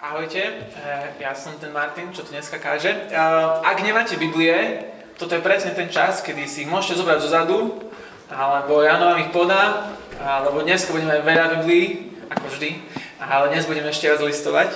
Ahojte, 0.00 0.40
eh, 0.40 1.12
ja 1.20 1.36
som 1.36 1.60
ten 1.60 1.76
Martin, 1.76 2.08
čo 2.08 2.24
tu 2.24 2.32
dneska 2.32 2.56
káže. 2.56 2.88
Eh, 2.88 3.12
ak 3.60 3.84
nemáte 3.84 4.16
Biblie, 4.16 4.80
toto 5.20 5.36
je 5.36 5.44
presne 5.44 5.76
ten 5.76 5.92
čas, 5.92 6.24
kedy 6.24 6.48
si 6.48 6.64
ich 6.64 6.72
môžete 6.72 7.04
zobrať 7.04 7.20
zozadu, 7.20 7.84
alebo 8.32 8.80
Jano 8.80 9.12
vám 9.12 9.20
ich 9.20 9.28
podá, 9.28 9.92
alebo 10.16 10.64
dnes 10.64 10.88
budeme 10.88 11.20
veľa 11.20 11.60
Biblií, 11.60 12.16
ako 12.32 12.48
vždy, 12.48 12.80
ale 13.20 13.52
dnes 13.52 13.68
budeme 13.68 13.92
ešte 13.92 14.08
raz 14.08 14.24
listovať, 14.24 14.72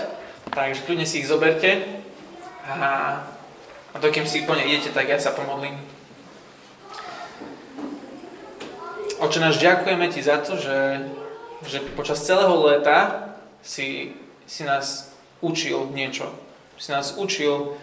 takže 0.53 0.85
kľudne 0.85 1.09
si 1.09 1.25
ich 1.25 1.31
zoberte 1.33 1.89
a, 2.69 3.25
a 3.25 3.97
dokým 3.97 4.29
si 4.29 4.45
ich 4.45 4.47
plne 4.47 4.69
idete, 4.69 4.93
tak 4.93 5.09
ja 5.09 5.17
sa 5.17 5.33
pomodlím. 5.33 5.81
Oče 9.25 9.41
náš, 9.41 9.57
ďakujeme 9.57 10.05
Ti 10.13 10.21
za 10.21 10.37
to, 10.45 10.61
že, 10.61 11.09
že 11.65 11.81
počas 11.97 12.21
celého 12.21 12.61
leta 12.61 13.33
si, 13.65 14.13
si 14.45 14.69
nás 14.69 15.14
učil 15.45 15.93
niečo. 15.93 16.33
Si 16.81 16.89
nás 16.89 17.21
učil 17.21 17.77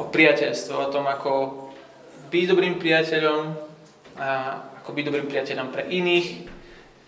o 0.00 0.04
priateľstve, 0.08 0.72
o 0.74 0.90
tom, 0.90 1.04
ako 1.04 1.32
byť 2.32 2.44
dobrým 2.48 2.80
priateľom 2.80 3.40
a 4.18 4.28
ako 4.82 4.90
byť 4.96 5.04
dobrým 5.04 5.28
priateľom 5.28 5.68
pre 5.68 5.84
iných. 5.86 6.48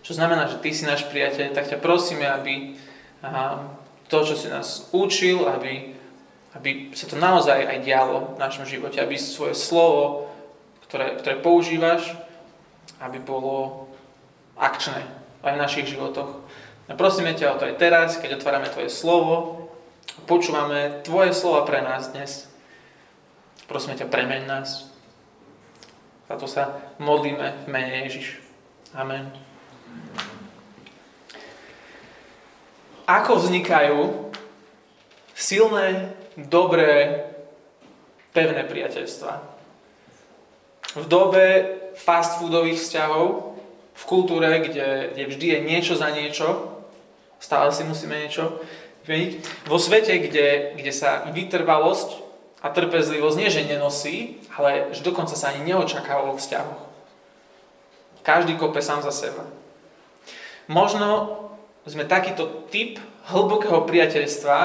Čo 0.04 0.12
znamená, 0.16 0.46
že 0.46 0.60
ty 0.60 0.70
si 0.70 0.84
náš 0.84 1.08
priateľ, 1.08 1.56
tak 1.56 1.68
ťa 1.68 1.82
prosíme, 1.82 2.24
aby 2.24 2.76
to, 4.08 4.16
čo 4.24 4.34
si 4.36 4.48
nás 4.48 4.88
učil, 4.92 5.44
aby, 5.48 5.92
aby 6.56 6.94
sa 6.96 7.06
to 7.08 7.20
naozaj 7.20 7.56
aj 7.56 7.78
dialo 7.84 8.36
v 8.36 8.40
našom 8.40 8.64
živote, 8.64 9.00
aby 9.00 9.16
svoje 9.20 9.52
slovo, 9.56 10.30
ktoré, 10.88 11.20
ktoré 11.20 11.36
používaš, 11.38 12.10
aby 13.00 13.20
bolo 13.20 13.86
akčné 14.58 15.04
aj 15.40 15.52
v 15.56 15.62
našich 15.62 15.86
životoch. 15.88 16.42
A 16.90 16.98
prosíme 16.98 17.38
ťa 17.38 17.54
o 17.54 17.58
to 17.62 17.70
aj 17.70 17.78
teraz, 17.78 18.18
keď 18.18 18.42
otvárame 18.42 18.66
Tvoje 18.66 18.90
slovo, 18.90 19.70
počúvame 20.26 21.06
Tvoje 21.06 21.30
slova 21.30 21.62
pre 21.62 21.78
nás 21.86 22.10
dnes. 22.10 22.50
Prosíme 23.70 23.94
ťa, 23.94 24.10
premeň 24.10 24.42
nás. 24.50 24.90
Za 26.26 26.34
to 26.34 26.50
sa 26.50 26.82
modlíme 26.98 27.62
v 27.62 27.66
mene 27.70 28.10
Ježiš. 28.10 28.42
Amen. 28.90 29.30
Ako 33.06 33.38
vznikajú 33.38 34.30
silné, 35.34 36.14
dobré, 36.34 37.22
pevné 38.34 38.66
priateľstva? 38.66 39.42
V 40.98 41.06
dobe 41.06 41.46
fast 41.94 42.42
foodových 42.42 42.82
vzťahov, 42.82 43.54
v 43.94 44.04
kultúre, 44.06 44.50
kde, 44.66 45.14
kde 45.14 45.24
vždy 45.26 45.46
je 45.54 45.58
niečo 45.62 45.94
za 45.94 46.10
niečo, 46.10 46.69
Stále 47.40 47.72
si 47.72 47.82
musíme 47.88 48.20
niečo 48.20 48.60
vymeniť. 49.08 49.64
Vo 49.64 49.80
svete, 49.80 50.20
kde, 50.20 50.76
kde 50.76 50.92
sa 50.92 51.24
vytrvalosť 51.32 52.20
a 52.60 52.68
trpezlivosť 52.68 53.36
nie, 53.40 53.48
že 53.48 53.64
nenosí, 53.64 54.16
ale 54.52 54.92
že 54.92 55.00
dokonca 55.00 55.32
sa 55.32 55.50
ani 55.50 55.72
neočakáva 55.72 56.28
vo 56.28 56.36
vzťahoch. 56.36 56.82
Každý 58.20 58.60
kope 58.60 58.84
sám 58.84 59.00
za 59.00 59.10
seba. 59.10 59.48
Možno 60.68 61.40
sme 61.88 62.04
takýto 62.04 62.68
typ 62.68 63.00
hlbokého 63.32 63.88
priateľstva 63.88 64.58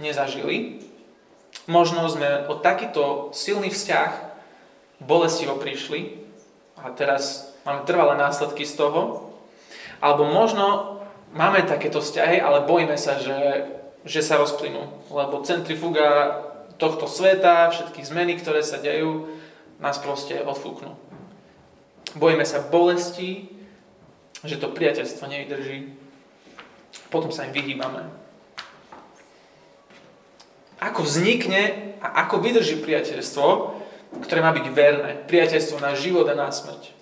nezažili. 0.00 0.80
Možno 1.68 2.08
sme 2.08 2.48
o 2.48 2.56
takýto 2.56 3.30
silný 3.36 3.68
vzťah 3.68 4.10
bolestivo 5.04 5.60
prišli 5.60 6.24
a 6.80 6.90
teraz 6.96 7.52
máme 7.68 7.84
trvalé 7.84 8.16
následky 8.16 8.64
z 8.64 8.80
toho. 8.80 9.30
Alebo 10.02 10.26
možno 10.26 10.98
máme 11.32 11.64
takéto 11.64 12.00
vzťahy, 12.00 12.38
ale 12.40 12.68
bojíme 12.68 12.96
sa, 13.00 13.18
že, 13.18 13.68
že 14.04 14.20
sa 14.20 14.38
rozplynú. 14.40 15.08
Lebo 15.08 15.44
centrifuga 15.44 16.38
tohto 16.76 17.08
sveta, 17.08 17.72
všetky 17.72 18.04
zmeny, 18.04 18.36
ktoré 18.38 18.60
sa 18.60 18.80
dejú, 18.80 19.28
nás 19.80 19.98
proste 19.98 20.40
odfúknú. 20.40 20.94
Bojíme 22.14 22.44
sa 22.44 22.60
bolesti, 22.60 23.48
že 24.44 24.60
to 24.60 24.70
priateľstvo 24.70 25.24
nevydrží. 25.26 25.78
Potom 27.08 27.32
sa 27.32 27.48
im 27.48 27.56
vyhýbame. 27.56 28.04
Ako 30.82 31.06
vznikne 31.06 31.94
a 32.02 32.26
ako 32.26 32.42
vydrží 32.42 32.82
priateľstvo, 32.82 33.46
ktoré 34.26 34.40
má 34.42 34.50
byť 34.50 34.66
verné. 34.74 35.10
Priateľstvo 35.30 35.78
na 35.78 35.94
život 35.94 36.26
a 36.26 36.36
na 36.36 36.50
smrť 36.50 37.01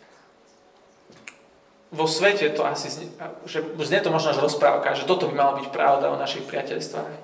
vo 1.91 2.07
svete 2.07 2.55
to 2.55 2.63
asi, 2.63 3.11
že 3.51 3.59
znie 3.83 4.01
to 4.01 4.15
možno 4.15 4.31
až 4.31 4.39
rozprávka, 4.39 4.95
že 4.95 5.11
toto 5.11 5.27
by 5.27 5.35
malo 5.35 5.53
byť 5.59 5.69
pravda 5.75 6.15
o 6.15 6.21
našich 6.21 6.47
priateľstvách. 6.47 7.15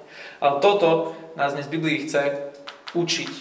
Ale 0.42 0.54
toto 0.58 1.14
nás 1.38 1.54
dnes 1.54 1.70
v 1.70 1.78
Biblii 1.78 2.02
chce 2.06 2.50
učiť 2.98 3.32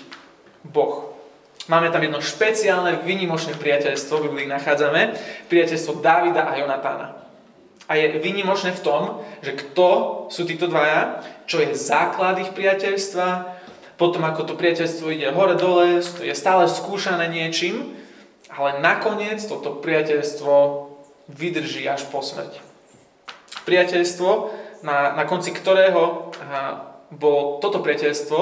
Boh. 0.70 1.18
Máme 1.66 1.90
tam 1.90 2.06
jedno 2.06 2.22
špeciálne, 2.22 3.02
vynimočné 3.02 3.58
priateľstvo, 3.58 4.22
v 4.22 4.26
Biblii 4.30 4.54
nachádzame, 4.54 5.18
priateľstvo 5.50 5.98
Davida 5.98 6.46
a 6.46 6.62
Jonatána. 6.62 7.26
A 7.90 7.98
je 7.98 8.22
vynimočné 8.22 8.78
v 8.78 8.84
tom, 8.86 9.02
že 9.42 9.58
kto 9.58 9.90
sú 10.30 10.46
títo 10.46 10.70
dvaja, 10.70 11.26
čo 11.50 11.58
je 11.58 11.74
základ 11.74 12.38
ich 12.38 12.54
priateľstva, 12.54 13.58
potom 13.98 14.22
ako 14.30 14.46
to 14.46 14.54
priateľstvo 14.54 15.10
ide 15.10 15.34
hore-dole, 15.34 16.02
je 16.02 16.36
stále 16.38 16.70
skúšané 16.70 17.34
niečím, 17.34 17.98
ale 18.54 18.78
nakoniec 18.78 19.42
toto 19.42 19.82
priateľstvo 19.82 20.54
vydrží 21.30 21.86
až 21.90 22.06
po 22.10 22.22
smrť. 22.22 22.62
Priateľstvo, 23.66 24.30
na, 24.86 25.18
na 25.18 25.24
konci 25.26 25.50
ktorého 25.50 26.30
aha, 26.38 26.96
bolo 27.10 27.58
toto 27.62 27.82
priateľstvo 27.82 28.42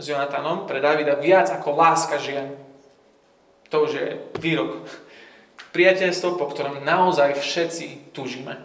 s 0.00 0.04
Jonatanom 0.08 0.64
pre 0.64 0.80
Davida 0.80 1.20
viac 1.20 1.52
ako 1.52 1.76
láska 1.76 2.16
žien. 2.16 2.56
To 3.68 3.88
už 3.88 3.92
je 3.92 4.08
výrok. 4.40 4.84
Priateľstvo, 5.72 6.36
po 6.36 6.48
ktorom 6.52 6.84
naozaj 6.84 7.40
všetci 7.40 8.12
túžime. 8.12 8.60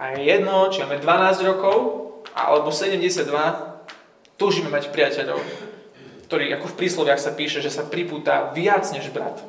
A 0.00 0.16
je 0.16 0.30
jedno, 0.30 0.72
či 0.72 0.80
máme 0.84 1.02
12 1.02 1.44
rokov 1.44 1.76
alebo 2.32 2.72
72, 2.72 3.28
túžime 4.38 4.70
mať 4.70 4.94
priateľov, 4.94 5.40
ktorý, 6.30 6.54
ako 6.54 6.66
v 6.70 6.78
prísloviach 6.78 7.20
sa 7.20 7.34
píše, 7.34 7.60
že 7.60 7.72
sa 7.72 7.84
pripúta 7.84 8.54
viac 8.54 8.86
než 8.94 9.10
brat. 9.10 9.42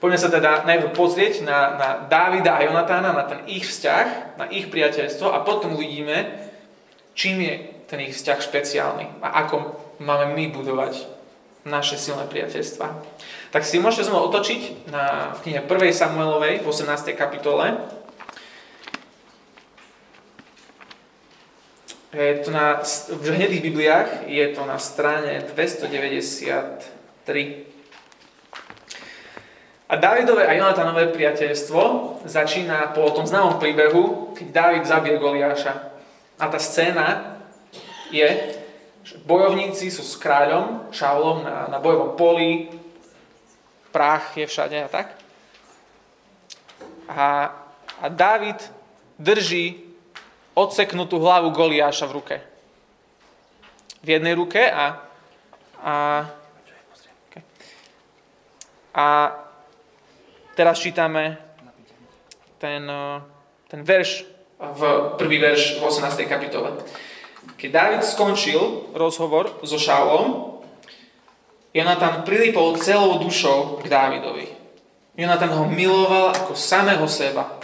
Poďme 0.00 0.16
sa 0.16 0.32
teda 0.32 0.64
najprv 0.64 0.96
pozrieť 0.96 1.44
na, 1.44 1.76
na 1.76 1.88
Dávida 2.08 2.56
a 2.56 2.64
Jonatána, 2.64 3.12
na 3.12 3.28
ten 3.28 3.44
ich 3.44 3.68
vzťah, 3.68 4.40
na 4.40 4.48
ich 4.48 4.72
priateľstvo 4.72 5.28
a 5.28 5.44
potom 5.44 5.76
uvidíme, 5.76 6.48
čím 7.12 7.44
je 7.44 7.84
ten 7.84 8.08
ich 8.08 8.16
vzťah 8.16 8.40
špeciálny 8.40 9.20
a 9.20 9.44
ako 9.44 9.76
máme 10.00 10.32
my 10.32 10.56
budovať 10.56 11.04
naše 11.68 12.00
silné 12.00 12.24
priateľstva. 12.24 12.86
Tak 13.52 13.68
si 13.68 13.76
môžete 13.76 14.08
znovu 14.08 14.32
otočiť 14.32 14.88
na, 14.88 15.36
v 15.36 15.38
knihe 15.44 15.60
1. 15.68 15.92
Samuelovej 15.92 16.64
v 16.64 16.66
18. 16.66 17.12
kapitole. 17.12 17.76
Je 22.10 22.42
to 22.42 22.50
na, 22.50 22.82
v 23.12 23.26
hnedých 23.36 23.62
Bibliách 23.62 24.26
je 24.26 24.46
to 24.56 24.64
na 24.64 24.80
strane 24.80 25.44
293. 25.52 27.69
A 29.90 29.98
Davidové 29.98 30.46
a 30.46 30.54
Jonatanové 30.54 31.10
priateľstvo 31.10 31.82
začína 32.22 32.94
po 32.94 33.10
tom 33.10 33.26
známom 33.26 33.58
príbehu, 33.58 34.30
keď 34.38 34.46
David 34.54 34.84
zabije 34.86 35.18
Goliáša. 35.18 35.74
A 36.38 36.46
tá 36.46 36.62
scéna 36.62 37.34
je, 38.14 38.54
že 39.02 39.18
bojovníci 39.26 39.90
sú 39.90 40.06
s 40.06 40.14
kráľom, 40.14 40.94
Šaulom 40.94 41.42
na, 41.42 41.66
na 41.66 41.82
bojovom 41.82 42.14
poli, 42.14 42.70
prach 43.90 44.30
je 44.38 44.46
všade 44.46 44.78
a 44.78 44.86
tak. 44.86 45.10
A, 47.10 47.50
a 47.98 48.06
David 48.06 48.62
drží 49.18 49.90
odseknutú 50.54 51.18
hlavu 51.18 51.50
Goliáša 51.50 52.06
v 52.06 52.14
ruke. 52.14 52.36
V 54.06 54.08
jednej 54.14 54.38
ruke 54.38 54.70
a, 54.70 55.02
a, 55.82 55.94
a 58.94 59.06
teraz 60.54 60.78
čítame 60.78 61.38
ten, 62.60 62.84
eh, 62.84 63.18
ten 63.70 63.80
verš, 63.82 64.26
v 64.60 64.82
prvý 65.16 65.40
verš 65.40 65.80
v 65.80 65.82
18. 65.88 66.28
kapitole. 66.28 66.76
Keď 67.56 67.70
David 67.72 68.02
skončil 68.04 68.92
rozhovor 68.92 69.48
so 69.64 69.80
Šaulom, 69.80 70.60
Jonatan 71.72 72.26
prilipol 72.26 72.76
celou 72.76 73.16
dušou 73.22 73.80
k 73.80 73.88
Dávidovi. 73.88 74.46
Jonatan 75.16 75.50
ho 75.54 75.64
miloval 75.64 76.34
ako 76.36 76.52
samého 76.52 77.06
seba. 77.08 77.56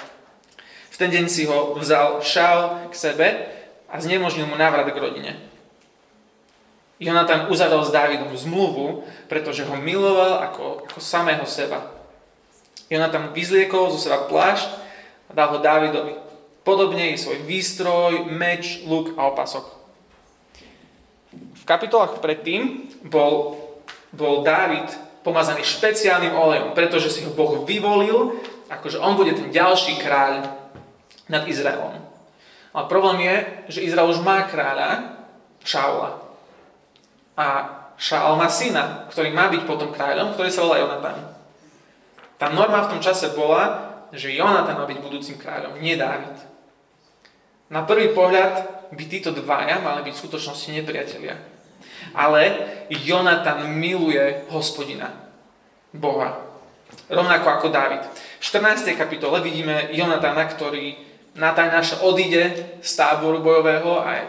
V 0.89 0.97
ten 0.97 1.13
deň 1.13 1.25
si 1.29 1.45
ho 1.45 1.77
vzal 1.77 2.25
Šaul 2.25 2.89
k 2.89 2.95
sebe 2.95 3.27
a 3.91 4.01
znemožnil 4.01 4.49
mu 4.49 4.57
návrat 4.57 4.89
k 4.89 4.97
rodine. 4.97 5.37
Jonatan 6.97 7.53
uzavrel 7.53 7.85
s 7.85 7.93
Dávidom 7.93 8.33
zmluvu, 8.33 9.05
pretože 9.29 9.69
ho 9.69 9.77
miloval 9.77 10.41
ako, 10.49 10.89
ako 10.89 10.99
samého 11.03 11.45
seba. 11.45 11.96
Jonatan 12.87 13.35
vyzliekol 13.35 13.91
zo 13.91 13.99
seba 13.99 14.27
plášť 14.31 14.71
a 15.31 15.33
dal 15.35 15.55
ho 15.55 15.59
Dávidovi. 15.59 16.15
podobne 16.67 17.15
je 17.15 17.23
svoj 17.23 17.47
výstroj, 17.47 18.27
meč, 18.27 18.83
luk 18.87 19.15
a 19.15 19.31
opasok. 19.31 19.71
V 21.35 21.65
kapitolách 21.67 22.19
predtým 22.19 22.91
bol, 23.07 23.59
bol 24.11 24.43
Dávid 24.43 24.91
pomazaný 25.27 25.63
špeciálnym 25.63 26.35
olejom, 26.35 26.75
pretože 26.75 27.11
si 27.11 27.27
ho 27.27 27.35
Boh 27.35 27.67
vyvolil, 27.67 28.39
akože 28.71 28.99
on 29.03 29.19
bude 29.19 29.35
ten 29.35 29.51
ďalší 29.51 29.99
kráľ 29.99 30.47
nad 31.27 31.43
Izraelom. 31.47 31.99
Ale 32.71 32.87
problém 32.87 33.27
je, 33.27 33.37
že 33.79 33.87
Izrael 33.87 34.11
už 34.11 34.23
má 34.23 34.47
kráľa, 34.47 35.19
Šaula. 35.67 36.23
A 37.35 37.47
Šaul 37.99 38.39
má 38.39 38.47
syna, 38.47 39.11
ktorý 39.11 39.35
má 39.35 39.51
byť 39.51 39.63
potom 39.67 39.91
kráľom, 39.91 40.35
ktorý 40.35 40.51
sa 40.51 40.63
volá 40.63 40.79
Jonatán. 40.79 41.36
Tá 42.37 42.53
norma 42.53 42.85
v 42.85 42.97
tom 42.97 43.01
čase 43.01 43.33
bola, 43.33 43.97
že 44.13 44.33
Jonatán 44.33 44.77
má 44.77 44.85
byť 44.85 44.99
budúcim 45.01 45.37
kráľom, 45.41 45.81
nie 45.81 45.97
Dávid. 45.97 46.37
Na 47.73 47.83
prvý 47.83 48.15
pohľad 48.15 48.87
by 48.95 49.05
títo 49.11 49.35
dvaja 49.35 49.83
mali 49.83 50.07
byť 50.07 50.15
v 50.15 50.23
skutočnosti 50.23 50.69
nepriatelia. 50.71 51.35
Ale 52.15 52.43
Jonatán 52.93 53.67
miluje 53.67 54.47
hospodina, 54.53 55.11
Boha. 55.91 56.47
Rovnako 57.11 57.47
ako 57.51 57.69
Dávid. 57.75 58.07
V 58.39 58.45
14. 58.45 58.95
kapitole 58.95 59.43
vidíme 59.43 59.91
Jonatána, 59.91 60.47
ktorý 60.47 61.07
Natajnáša 61.37 62.01
odíde 62.01 62.65
z 62.81 62.91
táboru 62.97 63.45
bojového 63.45 64.01
a 64.01 64.25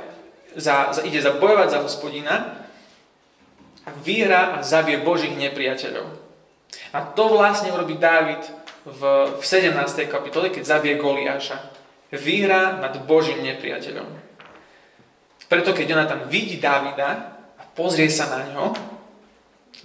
za, 0.60 0.92
za, 0.92 1.02
ide 1.08 1.24
zabojovať 1.24 1.68
za 1.72 1.80
hospodina 1.80 2.36
a 3.88 3.90
vyhra 4.04 4.60
a 4.60 4.66
zabije 4.66 5.00
Božích 5.08 5.32
nepriateľov. 5.40 6.17
A 6.98 7.14
to 7.14 7.30
vlastne 7.30 7.70
urobí 7.70 8.02
Dávid 8.02 8.42
v, 8.82 9.02
v 9.38 9.44
17. 9.46 9.78
kapitole, 10.10 10.50
keď 10.50 10.66
zabije 10.66 10.98
Goliáša. 10.98 11.62
Výhra 12.10 12.82
nad 12.82 12.98
Božím 13.06 13.46
nepriateľom. 13.46 14.10
Preto 15.46 15.78
keď 15.78 15.86
Jonatan 15.94 16.26
vidí 16.26 16.58
Dávida 16.58 17.38
a 17.54 17.64
pozrie 17.78 18.10
sa 18.10 18.34
na 18.34 18.50
ňo, 18.50 18.74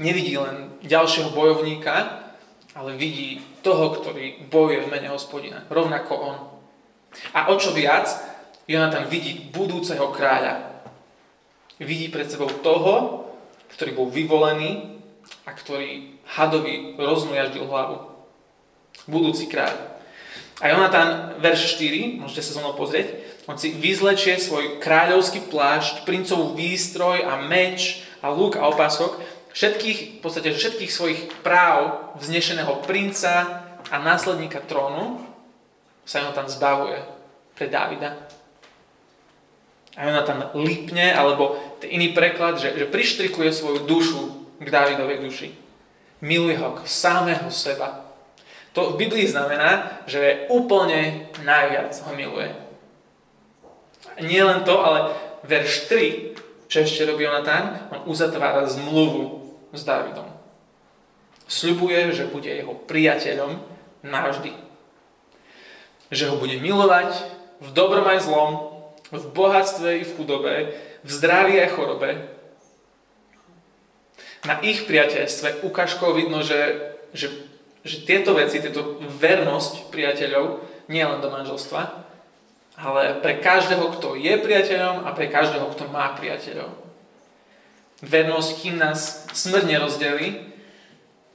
nevidí 0.00 0.40
len 0.40 0.80
ďalšieho 0.80 1.36
bojovníka, 1.36 2.24
ale 2.72 2.96
vidí 2.96 3.44
toho, 3.60 3.92
ktorý 3.92 4.48
bojuje 4.48 4.88
v 4.88 4.90
mene 4.96 5.12
hospodina. 5.12 5.68
Rovnako 5.68 6.12
on. 6.16 6.36
A 7.36 7.52
o 7.52 7.60
čo 7.60 7.76
viac, 7.76 8.08
Jonatan 8.64 9.12
vidí 9.12 9.52
budúceho 9.52 10.08
kráľa. 10.16 10.80
Vidí 11.76 12.08
pred 12.08 12.32
sebou 12.32 12.48
toho, 12.64 13.28
ktorý 13.76 13.90
bol 13.92 14.08
vyvolený 14.08 14.96
a 15.44 15.52
ktorý 15.52 16.11
hadovi 16.26 16.94
rozmujaždil 16.98 17.66
hlavu. 17.66 18.12
Budúci 19.08 19.50
kráľ. 19.50 19.92
A 20.62 20.70
Jonatán, 20.70 21.34
verš 21.42 21.74
4, 21.74 22.22
môžete 22.22 22.42
sa 22.46 22.54
so 22.54 22.60
mnou 22.62 22.78
pozrieť, 22.78 23.18
on 23.50 23.58
si 23.58 23.74
vyzlečie 23.74 24.38
svoj 24.38 24.78
kráľovský 24.78 25.50
plášť, 25.50 26.06
princovú 26.06 26.54
výstroj 26.54 27.26
a 27.26 27.42
meč 27.42 28.06
a 28.22 28.30
lúk 28.30 28.54
a 28.54 28.70
opasok, 28.70 29.18
všetkých, 29.50 29.98
v 29.98 30.20
podstate 30.22 30.54
všetkých 30.54 30.92
svojich 30.92 31.20
práv 31.42 32.14
vznešeného 32.22 32.86
princa 32.86 33.66
a 33.90 33.96
následníka 33.98 34.62
trónu 34.62 35.26
sa 36.06 36.22
Jonatán 36.22 36.46
zbavuje 36.46 37.02
pre 37.58 37.66
Dávida. 37.66 38.14
A 39.98 40.08
Jonatán 40.08 40.54
lipne, 40.56 41.12
alebo 41.12 41.58
iný 41.84 42.16
preklad, 42.16 42.56
že, 42.56 42.72
že 42.78 42.86
prištrikuje 42.88 43.52
svoju 43.52 43.84
dušu 43.84 44.22
k 44.62 44.68
Dávidovej 44.70 45.18
duši. 45.20 45.48
Miluje 46.22 46.54
ho 46.56 46.78
ako 46.78 46.86
samého 46.86 47.50
seba. 47.50 48.06
To 48.72 48.94
v 48.94 49.04
Biblii 49.04 49.28
znamená, 49.28 50.00
že 50.08 50.48
úplne 50.48 51.28
najviac 51.44 51.92
ho 52.08 52.12
miluje. 52.16 52.48
Nie 54.22 54.46
len 54.46 54.64
to, 54.64 54.80
ale 54.80 55.12
verš 55.44 55.90
3, 55.90 56.70
čo 56.72 56.80
ešte 56.80 57.04
robí 57.04 57.28
Jonatán, 57.28 57.90
on 57.92 58.08
uzatvára 58.08 58.64
zmluvu 58.64 59.44
s 59.76 59.84
Dávidom. 59.84 60.24
Sľubuje, 61.44 62.16
že 62.16 62.32
bude 62.32 62.48
jeho 62.48 62.72
priateľom 62.88 63.60
navždy. 64.00 64.56
Že 66.08 66.32
ho 66.32 66.36
bude 66.40 66.56
milovať 66.56 67.12
v 67.60 67.68
dobrom 67.76 68.08
aj 68.08 68.24
zlom, 68.24 68.72
v 69.12 69.24
bohatstve 69.36 70.00
i 70.00 70.04
v 70.08 70.14
chudobe, 70.16 70.54
v 71.04 71.10
zdraví 71.12 71.60
aj 71.60 71.76
chorobe, 71.76 72.10
na 74.42 74.58
ich 74.62 74.84
priateľstve 74.90 75.62
ukážkou 75.62 76.10
vidno, 76.14 76.42
že, 76.42 76.94
že, 77.14 77.30
že 77.86 78.02
tieto 78.02 78.34
veci, 78.34 78.58
tieto 78.58 78.98
vernosť 78.98 79.94
priateľov, 79.94 80.66
nie 80.90 81.02
len 81.02 81.22
do 81.22 81.30
manželstva, 81.30 81.80
ale 82.74 83.22
pre 83.22 83.38
každého, 83.38 83.86
kto 83.98 84.18
je 84.18 84.34
priateľom 84.34 85.06
a 85.06 85.14
pre 85.14 85.30
každého, 85.30 85.70
kto 85.70 85.86
má 85.94 86.10
priateľov. 86.18 86.74
Vernosť, 88.02 88.50
kým 88.58 88.76
nás 88.82 89.30
smrť 89.30 89.64
nerozdelí, 89.70 90.28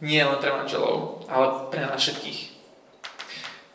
nie 0.03 0.21
len 0.21 0.37
pre 0.43 0.51
manželov, 0.51 1.23
ale 1.31 1.71
pre 1.71 1.87
nás 1.87 2.03
všetkých. 2.03 2.59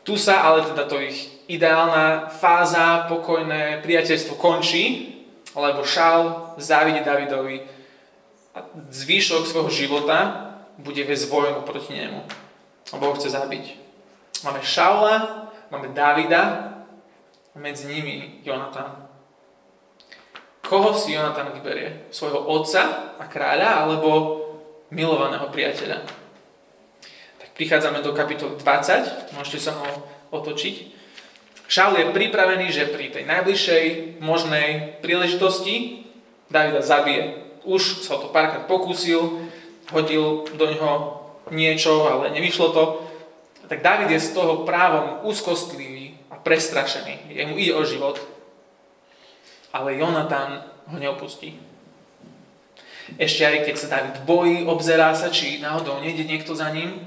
Tu 0.03 0.15
sa 0.19 0.45
ale 0.45 0.67
teda 0.69 0.85
to 0.85 1.01
ich 1.01 1.31
ideálna 1.49 2.29
fáza, 2.29 3.09
pokojné 3.09 3.81
priateľstvo 3.81 4.35
končí, 4.37 5.15
lebo 5.57 5.87
Šál 5.87 6.55
závidí 6.59 7.01
Davidovi 7.01 7.82
a 8.53 8.59
zvýšok 8.93 9.49
svojho 9.49 9.73
života 9.73 10.49
bude 10.77 11.01
viesť 11.01 11.29
vojnu 11.33 11.65
proti 11.65 11.97
nemu. 11.97 12.21
Lebo 12.93 13.13
ho 13.13 13.17
chce 13.17 13.33
zabiť. 13.33 13.65
Máme 14.45 14.61
Šaula, 14.61 15.49
máme 15.73 15.97
Davida 15.97 16.43
a 17.53 17.57
medzi 17.57 17.89
nimi 17.89 18.45
Jonatan. 18.45 19.09
Koho 20.65 20.93
si 20.97 21.17
Jonatan 21.17 21.53
vyberie? 21.57 22.09
Svojho 22.13 22.45
otca 22.45 23.15
a 23.17 23.25
kráľa 23.29 23.85
alebo 23.85 24.11
milovaného 24.93 25.49
priateľa? 25.49 26.05
Tak 27.41 27.49
prichádzame 27.57 28.05
do 28.05 28.13
kapitoly 28.13 28.57
20, 28.61 29.37
môžete 29.37 29.61
sa 29.61 29.77
mnou 29.77 29.93
otočiť. 30.33 31.01
Šaul 31.69 31.97
je 31.97 32.13
pripravený, 32.13 32.69
že 32.69 32.93
pri 32.93 33.09
tej 33.09 33.25
najbližšej 33.25 33.85
možnej 34.21 35.01
príležitosti 35.01 36.05
Davida 36.53 36.85
zabije 36.85 37.52
už 37.65 38.07
sa 38.07 38.19
to 38.19 38.31
párkrát 38.35 38.67
pokúsil, 38.67 39.47
hodil 39.91 40.47
do 40.57 40.65
neho 40.67 41.23
niečo, 41.51 42.07
ale 42.09 42.31
nevyšlo 42.31 42.69
to. 42.73 42.85
Tak 43.69 43.81
David 43.81 44.11
je 44.13 44.21
z 44.21 44.35
toho 44.37 44.69
právom 44.69 45.25
úzkostlivý 45.25 46.19
a 46.31 46.37
prestrašený. 46.37 47.33
Jemu 47.33 47.55
ide 47.57 47.73
o 47.75 47.83
život. 47.85 48.21
Ale 49.73 49.97
Jonatán 49.97 50.69
ho 50.93 50.97
neopustí. 50.99 51.57
Ešte 53.17 53.43
aj 53.45 53.57
keď 53.65 53.75
sa 53.77 53.89
David 53.89 54.17
bojí, 54.25 54.65
obzerá 54.65 55.13
sa, 55.17 55.33
či 55.33 55.61
náhodou 55.61 56.01
nejde 56.01 56.25
niekto 56.25 56.53
za 56.55 56.69
ním. 56.71 57.03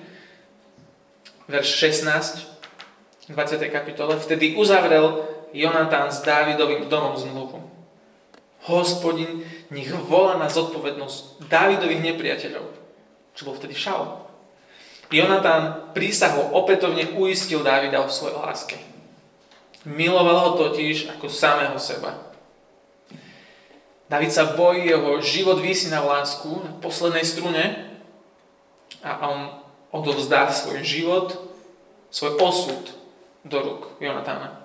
Verš 1.45 1.69
16, 2.01 3.29
20. 3.29 3.61
kapitole. 3.69 4.17
Vtedy 4.17 4.57
uzavrel 4.57 5.25
Jonatán 5.53 6.11
s 6.11 6.21
Dávidovým 6.25 6.89
domom 6.89 7.17
zmluvu. 7.17 7.57
Hospodin 8.65 9.45
nech 9.69 9.89
volá 10.09 10.37
na 10.37 10.49
zodpovednosť 10.51 11.45
Dávidových 11.49 12.13
nepriateľov, 12.13 12.65
čo 13.33 13.41
bol 13.45 13.57
vtedy 13.57 13.73
Šaul. 13.73 14.25
Jonatán 15.13 15.93
prísahou 15.93 16.53
opätovne 16.57 17.13
uistil 17.13 17.61
Dávida 17.61 18.01
o 18.01 18.09
svojej 18.09 18.37
láske. 18.41 18.77
Miloval 19.85 20.37
ho 20.41 20.51
totiž 20.57 21.13
ako 21.13 21.29
samého 21.29 21.77
seba. 21.77 22.17
David 24.09 24.33
sa 24.33 24.53
bojí, 24.57 24.89
jeho 24.89 25.21
život 25.21 25.61
vysí 25.61 25.89
na 25.89 26.01
lásku, 26.01 26.49
na 26.49 26.73
poslednej 26.81 27.25
strune 27.25 27.61
a 29.01 29.11
on 29.29 29.49
odovzdá 29.93 30.49
svoj 30.49 30.81
život, 30.81 31.37
svoj 32.09 32.37
osud 32.41 32.81
do 33.45 33.57
rúk 33.61 33.81
Jonatána. 34.01 34.64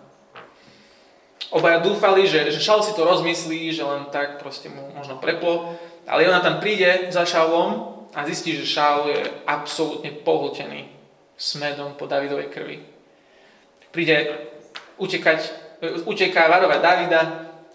Obaja 1.51 1.83
dúfali, 1.83 2.31
že, 2.31 2.47
že 2.55 2.63
Šaul 2.63 2.87
si 2.87 2.95
to 2.95 3.03
rozmyslí, 3.03 3.75
že 3.75 3.83
len 3.83 4.07
tak 4.15 4.39
proste 4.39 4.71
mu 4.71 4.95
možno 4.95 5.19
preplo. 5.19 5.75
Ale 6.07 6.31
ona 6.31 6.39
tam 6.39 6.63
príde 6.63 7.11
za 7.11 7.27
Šaulom 7.27 8.07
a 8.15 8.23
zistí, 8.23 8.55
že 8.55 8.67
Šaul 8.67 9.11
je 9.11 9.21
absolútne 9.51 10.15
pohltený 10.23 10.87
smedom 11.35 11.99
po 11.99 12.07
Davidovej 12.07 12.55
krvi. 12.55 12.79
Príde 13.91 14.47
utekať, 15.03 15.41
uteká 16.07 16.47
varovať 16.47 16.79
Davida 16.79 17.23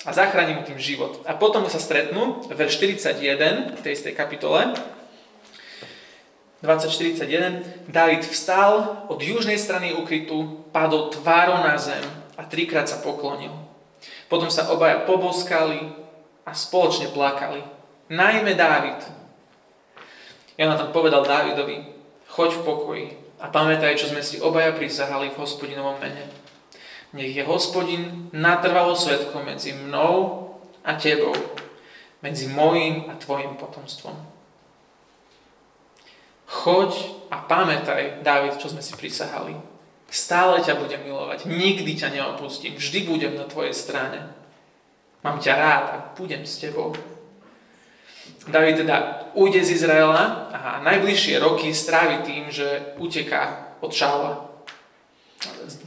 a 0.08 0.10
zachráni 0.16 0.56
mu 0.56 0.64
tým 0.64 0.80
život. 0.80 1.20
A 1.28 1.36
potom 1.36 1.68
sa 1.68 1.82
stretnú, 1.82 2.48
verš 2.48 2.80
41 2.80 3.76
v 3.76 3.82
tej 3.84 3.92
istej 3.92 4.14
kapitole, 4.16 4.72
2041, 6.66 7.92
David 7.92 8.26
vstal 8.26 9.06
od 9.12 9.22
južnej 9.22 9.60
strany 9.60 9.94
ukrytu, 9.94 10.66
padol 10.74 11.14
tvárou 11.14 11.62
na 11.62 11.78
zem 11.78 12.02
a 12.40 12.42
trikrát 12.48 12.90
sa 12.90 12.98
poklonil. 13.06 13.65
Potom 14.26 14.50
sa 14.50 14.74
obaja 14.74 15.06
poboskali 15.06 15.86
a 16.46 16.52
spoločne 16.54 17.14
plakali. 17.14 17.62
Najmä 18.10 18.54
Dávid. 18.54 19.02
tam 20.58 20.90
povedal 20.94 21.26
Dávidovi, 21.26 21.82
choď 22.30 22.62
v 22.62 22.66
pokoji 22.66 23.08
a 23.42 23.50
pamätaj, 23.50 23.98
čo 23.98 24.10
sme 24.10 24.22
si 24.22 24.40
obaja 24.40 24.72
prisahali 24.74 25.34
v 25.34 25.40
hospodinovom 25.42 25.98
mene. 26.00 26.26
Nech 27.16 27.32
je 27.32 27.44
hospodin 27.48 28.30
natrvalo 28.36 28.96
svetkom 28.96 29.48
medzi 29.48 29.72
mnou 29.72 30.44
a 30.84 31.00
tebou, 31.00 31.36
medzi 32.20 32.52
mojím 32.52 33.08
a 33.08 33.16
tvojim 33.16 33.56
potomstvom. 33.56 34.16
Choď 36.46 36.92
a 37.34 37.42
pamätaj, 37.42 38.22
Dávid, 38.22 38.62
čo 38.62 38.70
sme 38.70 38.86
si 38.86 38.94
prisahali. 38.94 39.75
Stále 40.16 40.64
ťa 40.64 40.80
budem 40.80 41.04
milovať, 41.04 41.44
nikdy 41.44 41.92
ťa 42.00 42.16
neopustím, 42.16 42.80
vždy 42.80 43.04
budem 43.04 43.36
na 43.36 43.44
tvojej 43.44 43.76
strane. 43.76 44.32
Mám 45.28 45.44
ťa 45.44 45.60
rád 45.60 45.86
a 45.92 45.98
budem 46.16 46.48
s 46.48 46.64
tebou. 46.64 46.96
David 48.48 48.88
teda 48.88 49.28
ujde 49.36 49.60
z 49.60 49.76
Izraela 49.76 50.48
a 50.56 50.80
najbližšie 50.88 51.36
roky 51.44 51.76
strávi 51.76 52.24
tým, 52.24 52.48
že 52.48 52.96
uteká 52.96 53.76
od 53.84 53.92
Šaula. 53.92 54.56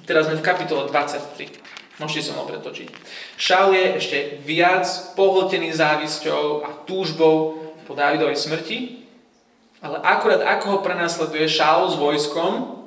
Teraz 0.05 0.29
sme 0.29 0.37
v 0.37 0.45
kapitole 0.45 0.85
23. 0.93 1.97
Môžete 1.97 2.29
sa 2.29 2.37
mnou 2.37 2.53
pretočiť. 2.53 2.93
Šaul 3.41 3.81
je 3.81 3.87
ešte 3.97 4.19
viac 4.45 4.85
pohltený 5.17 5.73
závisťou 5.73 6.69
a 6.69 6.85
túžbou 6.85 7.65
po 7.89 7.97
Dávidovej 7.97 8.37
smrti, 8.37 9.09
ale 9.81 10.05
akurát 10.05 10.45
ako 10.45 10.67
ho 10.69 10.79
prenasleduje 10.85 11.49
Šaul 11.49 11.89
s 11.89 11.97
vojskom, 11.97 12.78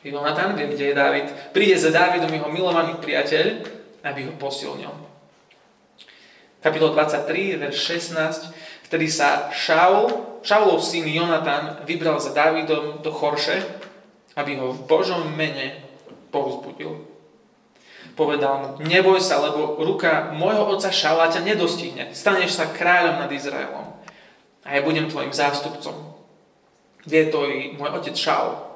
Jonatan, 0.00 0.56
kde, 0.56 0.72
kde 0.72 0.84
je 0.90 0.94
Dávid, 0.96 1.26
príde 1.52 1.76
za 1.76 1.92
Dávidom 1.92 2.32
jeho 2.32 2.48
milovaný 2.48 2.96
priateľ, 2.96 3.46
aby 4.00 4.20
ho 4.24 4.32
posilnil. 4.40 4.92
Kapitol 6.60 6.92
23, 6.96 7.60
verš 7.60 7.76
16, 8.12 8.88
vtedy 8.88 9.06
sa 9.08 9.52
Šaul, 9.52 10.40
Šaulov 10.40 10.80
syn 10.80 11.04
Jonatan 11.04 11.84
vybral 11.84 12.16
za 12.16 12.32
Dávidom 12.32 13.04
do 13.04 13.12
Chorše, 13.12 13.60
aby 14.36 14.56
ho 14.56 14.72
v 14.72 14.80
Božom 14.88 15.36
mene 15.36 15.84
povzbudil. 16.32 17.04
Povedal 18.16 18.54
mu, 18.56 18.68
neboj 18.84 19.20
sa, 19.20 19.40
lebo 19.40 19.80
ruka 19.80 20.32
môjho 20.32 20.64
otca 20.68 20.88
Šaula 20.92 21.32
ťa 21.32 21.44
nedostihne. 21.44 22.12
Staneš 22.12 22.56
sa 22.56 22.72
kráľom 22.72 23.20
nad 23.20 23.30
Izraelom. 23.32 23.96
A 24.64 24.76
ja 24.76 24.80
budem 24.84 25.08
tvojim 25.08 25.32
zástupcom. 25.32 26.16
Vie 27.08 27.32
to 27.32 27.48
i 27.48 27.72
môj 27.76 27.96
otec 27.96 28.16
Šaul. 28.16 28.69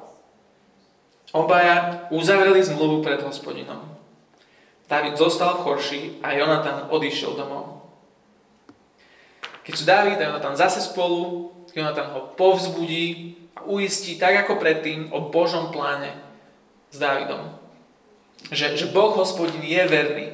Obaja 1.35 2.07
uzavreli 2.15 2.63
zmluvu 2.63 3.03
pred 3.03 3.19
hospodinom. 3.19 3.83
David 4.87 5.19
zostal 5.19 5.59
v 5.59 5.63
Chorši 5.67 6.01
a 6.23 6.31
Jonatan 6.31 6.87
odišiel 6.87 7.35
domov. 7.35 7.91
Keď 9.67 9.73
sú 9.75 9.83
David 9.83 10.21
a 10.23 10.31
Jonatan 10.31 10.55
zase 10.55 10.79
spolu, 10.79 11.51
Jonatan 11.75 12.15
ho 12.15 12.31
povzbudí 12.39 13.35
a 13.51 13.67
uistí 13.67 14.15
tak 14.15 14.47
ako 14.47 14.55
predtým 14.55 15.11
o 15.11 15.27
Božom 15.27 15.75
pláne 15.75 16.15
s 16.87 16.95
Dávidom. 17.01 17.51
Že, 18.55 18.79
že 18.79 18.85
Boh 18.95 19.11
hospodin 19.19 19.59
je 19.59 19.83
verný 19.89 20.27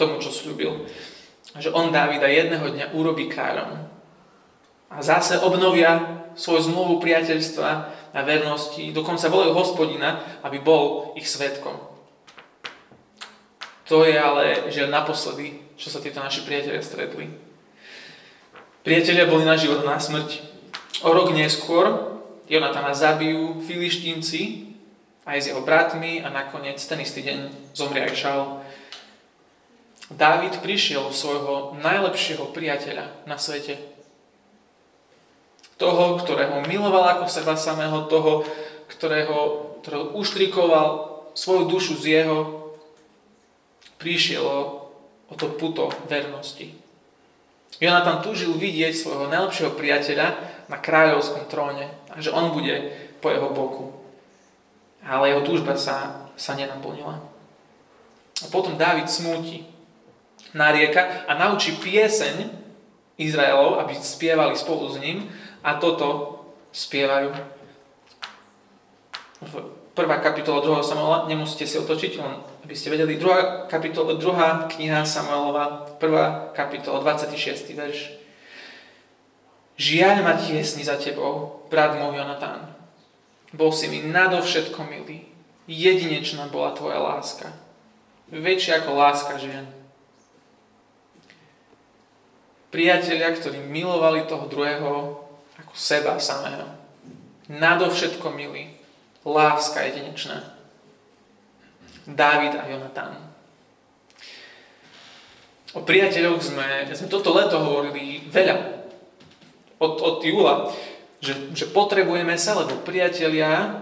tomu, 0.00 0.16
čo 0.22 0.32
slúbil. 0.32 0.88
Že 1.58 1.76
on 1.76 1.92
Dávida 1.92 2.24
jedného 2.24 2.64
dňa 2.72 2.96
urobí 2.96 3.28
kráľom. 3.28 3.84
A 4.88 4.96
zase 5.04 5.36
obnovia 5.44 6.24
svoju 6.38 6.72
zmluvu 6.72 7.02
priateľstva 7.02 7.97
a 8.12 8.20
vernosti. 8.24 8.92
Dokonca 8.92 9.32
volajú 9.32 9.52
hospodina, 9.54 10.40
aby 10.44 10.58
bol 10.60 11.12
ich 11.14 11.28
svetkom. 11.28 11.76
To 13.88 14.04
je 14.04 14.16
ale, 14.20 14.68
že 14.68 14.84
naposledy, 14.84 15.64
čo 15.80 15.88
sa 15.88 16.04
títo 16.04 16.20
naši 16.20 16.44
priatelia 16.44 16.84
stretli. 16.84 17.32
Priatelia 18.84 19.24
boli 19.24 19.48
na 19.48 19.56
život 19.56 19.80
na 19.84 19.96
smrť. 19.96 20.44
O 21.04 21.12
rok 21.12 21.32
neskôr 21.32 22.16
Jonatana 22.48 22.92
zabijú 22.92 23.60
filištínci 23.64 24.68
aj 25.28 25.38
s 25.40 25.48
jeho 25.52 25.60
bratmi 25.60 26.24
a 26.24 26.32
nakoniec 26.32 26.80
ten 26.80 27.00
istý 27.04 27.20
deň 27.20 27.72
zomrie 27.76 28.04
aj 28.04 28.16
Šal. 28.16 28.40
Dávid 30.08 30.64
prišiel 30.64 31.12
svojho 31.12 31.76
najlepšieho 31.84 32.48
priateľa 32.56 33.28
na 33.28 33.36
svete. 33.36 33.76
Toho, 35.78 36.18
ktorého 36.18 36.66
miloval 36.66 37.18
ako 37.18 37.30
seba 37.30 37.54
samého, 37.54 38.10
toho, 38.10 38.42
ktorého, 38.90 39.38
ktorého 39.82 40.10
uštrikoval 40.18 40.86
svoju 41.38 41.70
dušu 41.70 41.94
z 42.02 42.22
jeho, 42.22 42.38
prišiel 44.02 44.42
o, 44.42 44.60
o 45.30 45.34
to 45.38 45.54
puto 45.54 45.86
vernosti. 46.10 46.74
Jonatan 47.78 48.26
túžil 48.26 48.58
vidieť 48.58 48.90
svojho 48.90 49.30
najlepšieho 49.30 49.78
priateľa 49.78 50.28
na 50.66 50.76
kráľovskom 50.82 51.46
tróne 51.46 51.86
a 52.10 52.18
že 52.18 52.34
on 52.34 52.50
bude 52.50 52.90
po 53.22 53.30
jeho 53.30 53.54
boku 53.54 53.98
ale 55.08 55.32
jeho 55.32 55.42
túžba 55.46 55.78
sa, 55.78 56.28
sa 56.36 56.52
nenaplnila. 56.52 57.22
A 58.38 58.46
potom 58.52 58.78
Dávid 58.78 59.08
smúti, 59.10 59.66
narieka 60.54 61.26
a 61.26 61.34
naučí 61.34 61.74
pieseň 61.80 62.50
Izraelov, 63.18 63.82
aby 63.82 63.98
spievali 63.98 64.54
spolu 64.54 64.94
s 64.94 64.96
ním 65.02 65.26
a 65.62 65.78
toto 65.78 66.38
spievajú. 66.70 67.32
Prvá 69.94 70.16
kapitola 70.22 70.62
2. 70.62 70.86
Samuela, 70.86 71.26
nemusíte 71.26 71.66
si 71.66 71.74
otočiť, 71.74 72.12
len 72.22 72.38
aby 72.62 72.74
ste 72.74 72.90
vedeli. 72.94 73.18
Druhá, 73.18 73.66
kapitola, 73.66 74.14
druhá 74.14 74.70
kniha 74.70 75.02
Samuelova, 75.02 75.90
prvá 75.98 76.54
kapitola, 76.54 77.02
26. 77.02 77.74
verš. 77.74 78.14
Žiaľ 79.78 80.16
ma 80.26 80.34
tiesni 80.38 80.82
za 80.82 80.98
tebou, 80.98 81.66
brat 81.70 81.98
môj 81.98 82.18
Jonatán. 82.18 82.74
Bol 83.54 83.70
si 83.70 83.86
mi 83.86 84.02
nadovšetko 84.02 84.82
milý. 84.86 85.26
Jedinečná 85.70 86.50
bola 86.50 86.74
tvoja 86.74 86.98
láska. 86.98 87.50
Väčšia 88.28 88.82
ako 88.82 88.90
láska 88.98 89.34
žien. 89.38 89.66
Priatelia, 92.68 93.32
ktorí 93.32 93.64
milovali 93.64 94.28
toho 94.28 94.44
druhého 94.44 95.27
ako 95.68 95.76
seba 95.76 96.16
samého. 96.16 96.64
Nadovšetko 97.52 98.32
milý. 98.32 98.72
Láska 99.28 99.84
jedinečná. 99.84 100.56
Dávid 102.08 102.56
a 102.56 102.64
Jonatán. 102.64 103.20
O 105.76 105.84
priateľoch 105.84 106.40
sme, 106.40 106.88
sme 106.88 107.12
toto 107.12 107.36
leto 107.36 107.60
hovorili 107.60 108.24
veľa. 108.32 108.56
Od, 109.76 109.94
od 110.00 110.24
júla 110.24 110.72
že, 111.18 111.50
že 111.50 111.66
potrebujeme 111.66 112.38
sa, 112.38 112.54
lebo 112.54 112.78
priatelia, 112.86 113.74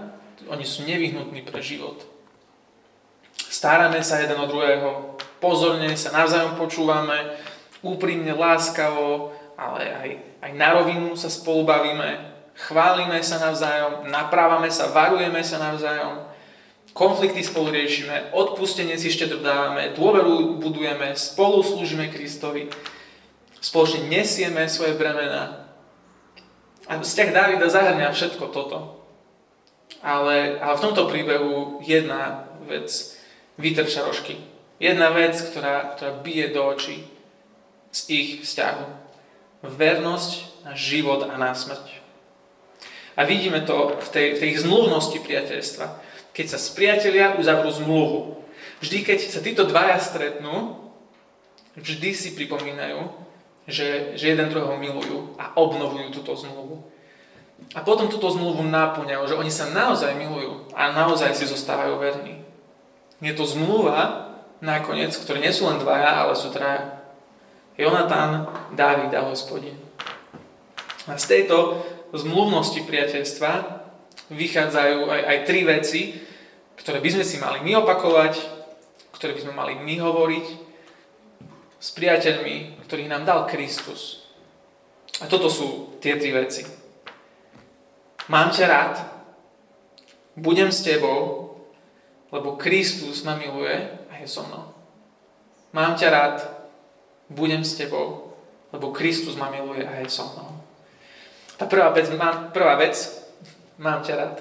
oni 0.49 0.65
sú 0.65 0.89
nevyhnutní 0.89 1.45
pre 1.45 1.61
život. 1.61 2.01
Staráme 3.37 4.01
sa 4.01 4.21
jeden 4.25 4.41
o 4.41 4.49
druhého, 4.49 5.21
pozorne 5.37 5.93
sa 6.01 6.17
navzájom 6.17 6.57
počúvame, 6.57 7.37
úprimne, 7.85 8.33
láskavo, 8.33 9.37
ale 9.57 9.83
aj, 9.85 10.11
aj 10.47 10.53
na 10.55 10.79
rovinu 10.79 11.19
sa 11.19 11.27
spolu 11.27 11.67
bavíme, 11.67 12.31
chválime 12.55 13.19
sa 13.27 13.43
navzájom, 13.43 14.07
naprávame 14.07 14.71
sa, 14.71 14.95
varujeme 14.95 15.43
sa 15.43 15.59
navzájom, 15.59 16.23
konflikty 16.95 17.43
spolu 17.43 17.75
riešime, 17.75 18.31
odpustenie 18.31 18.95
si 18.95 19.11
ešte 19.11 19.27
dodávame, 19.27 19.99
dôveru 19.99 20.63
budujeme, 20.63 21.19
spolu 21.19 21.67
slúžime 21.67 22.09
Kristovi, 22.09 22.71
spoločne 23.59 24.07
nesieme 24.07 24.71
svoje 24.71 24.95
bremena, 24.95 25.67
a 26.87 27.03
vzťah 27.03 27.29
Davida 27.35 27.67
zahrňa 27.67 28.15
všetko 28.15 28.55
toto. 28.55 29.03
Ale, 30.07 30.63
ale 30.63 30.75
v 30.79 30.85
tomto 30.87 31.11
príbehu 31.11 31.83
jedna 31.83 32.47
vec 32.63 32.87
vytrča 33.59 34.07
rožky. 34.07 34.39
Jedna 34.79 35.11
vec, 35.11 35.35
ktorá, 35.35 35.99
ktorá 35.99 36.23
bije 36.23 36.55
do 36.55 36.63
očí 36.63 37.03
z 37.91 38.01
ich 38.13 38.29
vzťahu. 38.47 39.06
Vernosť 39.65 40.65
na 40.67 40.73
život 40.77 41.25
a 41.29 41.35
na 41.39 41.57
smrť. 41.57 42.03
A 43.17 43.25
vidíme 43.25 43.65
to 43.65 43.97
v 43.97 44.09
tej, 44.13 44.27
v 44.37 44.41
tej 44.45 44.53
zmluvnosti 44.61 45.17
priateľstva. 45.25 45.87
Keď 46.37 46.47
sa 46.53 46.61
spriatelia 46.61 47.41
uzavrú 47.41 47.73
zmluvu. 47.73 48.21
Vždy, 48.85 49.09
keď 49.09 49.19
sa 49.33 49.41
títo 49.41 49.65
dvaja 49.65 49.97
stretnú, 49.97 50.77
vždy 51.81 52.13
si 52.13 52.37
pripomínajú, 52.37 53.09
že, 53.65 54.15
že 54.21 54.37
jeden 54.37 54.53
druhého 54.53 54.77
milujú 54.77 55.33
a 55.41 55.57
obnovujú 55.57 56.13
túto 56.13 56.37
zmluvu. 56.37 56.85
A 57.73 57.81
potom 57.81 58.13
túto 58.13 58.29
zmluvu 58.29 58.61
náplňajú, 58.69 59.33
že 59.33 59.39
oni 59.41 59.49
sa 59.49 59.73
naozaj 59.73 60.13
milujú 60.13 60.69
a 60.77 60.93
naozaj 60.93 61.33
si 61.33 61.49
zostávajú 61.49 61.97
verní. 61.97 62.45
Je 63.25 63.33
to 63.33 63.49
zmluva, 63.49 64.29
nakoniec, 64.61 65.17
ktorí 65.17 65.41
nie 65.41 65.53
sú 65.53 65.69
len 65.69 65.81
dvaja, 65.81 66.21
ale 66.21 66.37
sú 66.37 66.53
traja. 66.53 67.01
Jonatán, 67.77 68.49
Dávid 68.73 69.13
a 69.13 69.29
hospodin. 69.29 69.77
A 71.07 71.21
z 71.21 71.25
tejto 71.29 71.85
zmluvnosti 72.17 72.81
priateľstva 72.83 73.53
vychádzajú 74.33 74.99
aj, 75.13 75.23
aj 75.23 75.39
tri 75.45 75.61
veci, 75.63 76.01
ktoré 76.81 77.05
by 77.05 77.11
sme 77.13 77.25
si 77.25 77.37
mali 77.37 77.61
my 77.61 77.85
opakovať, 77.85 78.35
ktoré 79.13 79.37
by 79.37 79.41
sme 79.45 79.53
mali 79.53 79.77
my 79.77 79.95
hovoriť 80.01 80.47
s 81.77 81.89
priateľmi, 81.93 82.81
ktorých 82.89 83.13
nám 83.13 83.29
dal 83.29 83.41
Kristus. 83.45 84.25
A 85.21 85.29
toto 85.29 85.53
sú 85.53 86.01
tie 86.01 86.17
tri 86.17 86.33
veci. 86.33 86.65
Mám 88.33 88.57
ťa 88.57 88.67
rád, 88.67 88.95
budem 90.35 90.73
s 90.73 90.81
tebou, 90.81 91.55
lebo 92.33 92.57
Kristus 92.57 93.23
ma 93.23 93.37
miluje 93.37 93.77
a 94.11 94.13
je 94.19 94.27
so 94.27 94.43
mnou. 94.49 94.75
Mám 95.77 95.95
ťa 96.01 96.09
rád, 96.11 96.56
budem 97.29 97.65
s 97.65 97.75
tebou, 97.75 98.37
lebo 98.73 98.95
Kristus 98.95 99.35
ma 99.35 99.51
miluje 99.51 99.83
a 99.83 100.03
je 100.03 100.11
so 100.11 100.27
mnou. 100.35 100.63
Tá 101.57 101.65
prvá 101.65 101.89
vec, 101.91 102.13
mám, 102.13 102.53
prvá 102.53 102.77
vec, 102.77 102.95
mám 103.81 104.05
ťa 104.05 104.15
rád. 104.15 104.37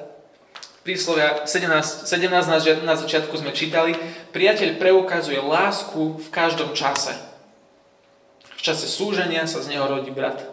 Príslovia 0.83 1.47
17, 1.47 2.05
17 2.05 2.29
na, 2.29 2.59
na 2.85 2.95
začiatku 2.99 3.33
sme 3.39 3.55
čítali, 3.55 3.97
priateľ 4.35 4.77
preukazuje 4.77 5.39
lásku 5.41 6.21
v 6.21 6.27
každom 6.29 6.77
čase. 6.77 7.15
V 8.53 8.61
čase 8.61 8.85
súženia 8.85 9.49
sa 9.49 9.63
z 9.63 9.73
neho 9.73 9.87
rodí 9.87 10.13
brat. 10.13 10.43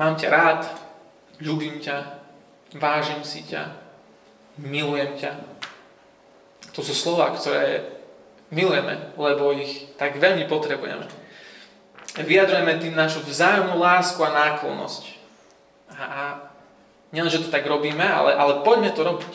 Mám 0.00 0.18
ťa 0.18 0.28
rád, 0.32 0.60
ľúbim 1.38 1.78
ťa, 1.78 2.24
vážim 2.74 3.22
si 3.22 3.44
ťa, 3.44 3.76
milujem 4.58 5.14
ťa. 5.20 5.32
To 6.72 6.80
sú 6.80 6.96
slova, 6.96 7.36
ktoré 7.36 7.91
milujeme, 8.52 9.16
lebo 9.16 9.56
ich 9.56 9.88
tak 9.96 10.20
veľmi 10.20 10.44
potrebujeme. 10.46 11.08
Vyjadrujeme 12.12 12.76
tým 12.76 12.92
našu 12.92 13.24
vzájomnú 13.24 13.80
lásku 13.80 14.20
a 14.20 14.30
náklonnosť. 14.52 15.02
A 15.96 16.52
nielen, 17.08 17.32
že 17.32 17.40
to 17.40 17.48
tak 17.48 17.64
robíme, 17.64 18.04
ale, 18.04 18.36
ale 18.36 18.60
poďme 18.60 18.92
to 18.92 19.00
robiť. 19.00 19.34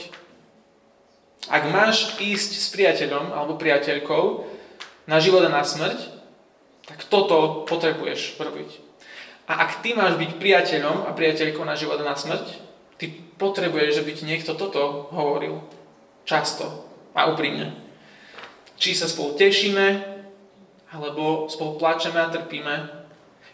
Ak 1.49 1.65
máš 1.73 2.13
ísť 2.21 2.51
s 2.53 2.67
priateľom 2.69 3.33
alebo 3.33 3.57
priateľkou 3.57 4.25
na 5.09 5.17
život 5.17 5.41
a 5.47 5.49
na 5.49 5.65
smrť, 5.65 5.97
tak 6.85 7.07
toto 7.09 7.65
potrebuješ 7.65 8.37
robiť. 8.37 8.69
A 9.47 9.63
ak 9.63 9.79
ty 9.79 9.95
máš 9.95 10.19
byť 10.19 10.37
priateľom 10.37 11.07
a 11.07 11.15
priateľkou 11.15 11.63
na 11.63 11.79
život 11.79 11.97
a 12.03 12.05
na 12.05 12.19
smrť, 12.19 12.45
ty 12.99 13.09
potrebuješ, 13.39 14.03
aby 14.03 14.11
ti 14.11 14.27
niekto 14.27 14.59
toto 14.59 15.07
hovoril. 15.15 15.63
Často 16.27 16.83
a 17.15 17.31
úprimne. 17.31 17.86
Či 18.77 18.93
sa 18.93 19.09
spolu 19.09 19.33
tešíme, 19.33 20.17
alebo 20.93 21.49
spolu 21.49 21.81
plačeme 21.81 22.21
a 22.21 22.31
trpíme, 22.31 22.75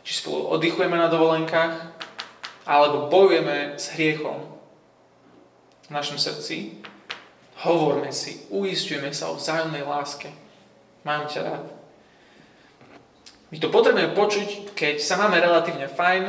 či 0.03 0.19
spolu 0.19 0.51
oddychujeme 0.51 0.99
na 0.99 1.07
dovolenkách, 1.07 1.95
alebo 2.67 3.07
bojujeme 3.07 3.79
s 3.79 3.95
hriechom 3.95 4.39
v 5.87 5.89
našom 5.91 6.19
srdci, 6.19 6.83
hovorme 7.63 8.11
si, 8.11 8.43
uistujeme 8.51 9.15
sa 9.15 9.31
o 9.31 9.39
vzájomnej 9.39 9.83
láske. 9.87 10.27
Mám 11.07 11.31
ťa 11.31 11.41
rád. 11.43 11.65
My 13.51 13.57
to 13.59 13.69
potrebujeme 13.69 14.17
počuť, 14.17 14.73
keď 14.73 14.97
sa 14.99 15.19
máme 15.19 15.37
relatívne 15.37 15.85
fajn, 15.85 16.23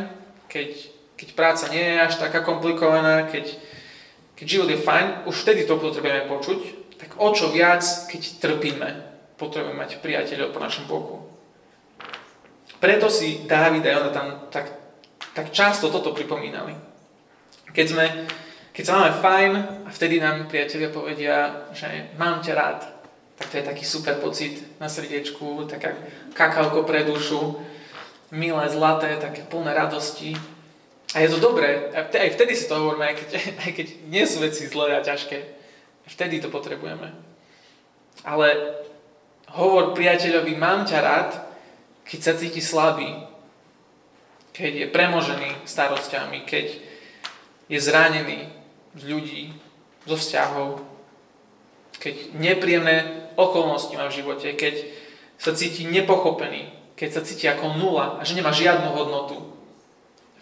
keď, 0.51 0.71
keď 1.17 1.29
práca 1.33 1.65
nie 1.73 1.81
je 1.81 1.97
až 2.05 2.15
taká 2.21 2.45
komplikovaná, 2.45 3.27
keď, 3.27 3.59
keď 4.37 4.47
život 4.47 4.69
je 4.71 4.85
fajn, 4.85 5.07
už 5.27 5.37
vtedy 5.43 5.65
to 5.65 5.81
potrebujeme 5.81 6.29
počuť, 6.29 6.84
tak 7.05 7.21
o 7.21 7.29
čo 7.37 7.53
viac, 7.53 7.85
keď 8.09 8.41
trpíme, 8.41 8.89
potrebujeme 9.37 9.77
mať 9.77 10.01
priateľov 10.01 10.57
po 10.57 10.63
našom 10.65 10.89
boku. 10.89 11.21
Preto 12.81 13.13
si 13.13 13.45
Dávid 13.45 13.85
a 13.85 13.93
Jonatan 13.93 14.49
tak, 14.49 14.73
tak 15.37 15.53
často 15.53 15.93
toto 15.93 16.17
pripomínali. 16.17 16.73
Keď, 17.77 17.87
sme, 17.93 18.25
keď 18.73 18.85
sa 18.89 18.97
máme 18.97 19.13
fajn 19.21 19.53
a 19.85 19.89
vtedy 19.93 20.17
nám 20.17 20.49
priatelia 20.49 20.89
povedia, 20.89 21.69
že 21.77 22.17
mám 22.17 22.41
ťa 22.41 22.55
rád, 22.57 22.81
tak 23.37 23.53
to 23.53 23.61
je 23.61 23.69
taký 23.69 23.85
super 23.85 24.17
pocit 24.17 24.65
na 24.81 24.89
srdiečku, 24.89 25.69
taká 25.69 25.93
kakálko 26.33 26.89
pre 26.89 27.05
dušu, 27.05 27.61
milé, 28.33 28.65
zlaté, 28.73 29.21
také 29.21 29.45
plné 29.45 29.77
radosti. 29.77 30.33
A 31.13 31.21
je 31.21 31.29
to 31.29 31.39
dobré, 31.39 31.93
aj 31.93 32.33
vtedy 32.33 32.57
si 32.57 32.65
to 32.65 32.81
hovoríme, 32.81 33.13
aj 33.13 33.17
keď, 33.21 33.29
aj 33.61 33.71
keď 33.77 33.87
nie 34.09 34.25
sú 34.25 34.41
veci 34.41 34.65
zlé 34.65 34.97
a 34.97 35.05
ťažké. 35.05 35.64
Vtedy 36.05 36.41
to 36.41 36.53
potrebujeme. 36.53 37.09
Ale 38.25 38.49
hovor 39.57 39.97
priateľovi, 39.97 40.53
mám 40.57 40.85
ťa 40.85 40.99
rád, 41.01 41.31
keď 42.05 42.21
sa 42.21 42.33
cíti 42.37 42.61
slabý, 42.61 43.09
keď 44.55 44.73
je 44.85 44.87
premožený 44.93 45.51
starostiami, 45.67 46.45
keď 46.47 46.67
je 47.67 47.79
zranený 47.81 48.47
z 48.95 49.03
ľudí, 49.09 49.45
zo 50.05 50.21
vzťahov, 50.21 50.85
keď 51.97 52.37
nepríjemné 52.37 53.33
okolnosti 53.41 53.97
má 53.97 54.07
v 54.13 54.21
živote, 54.21 54.53
keď 54.53 54.85
sa 55.41 55.57
cíti 55.57 55.89
nepochopený, 55.89 56.71
keď 56.95 57.09
sa 57.11 57.25
cíti 57.25 57.49
ako 57.49 57.81
nula 57.81 58.21
a 58.21 58.23
že 58.23 58.37
nemá 58.37 58.53
žiadnu 58.53 58.93
hodnotu. 58.93 59.57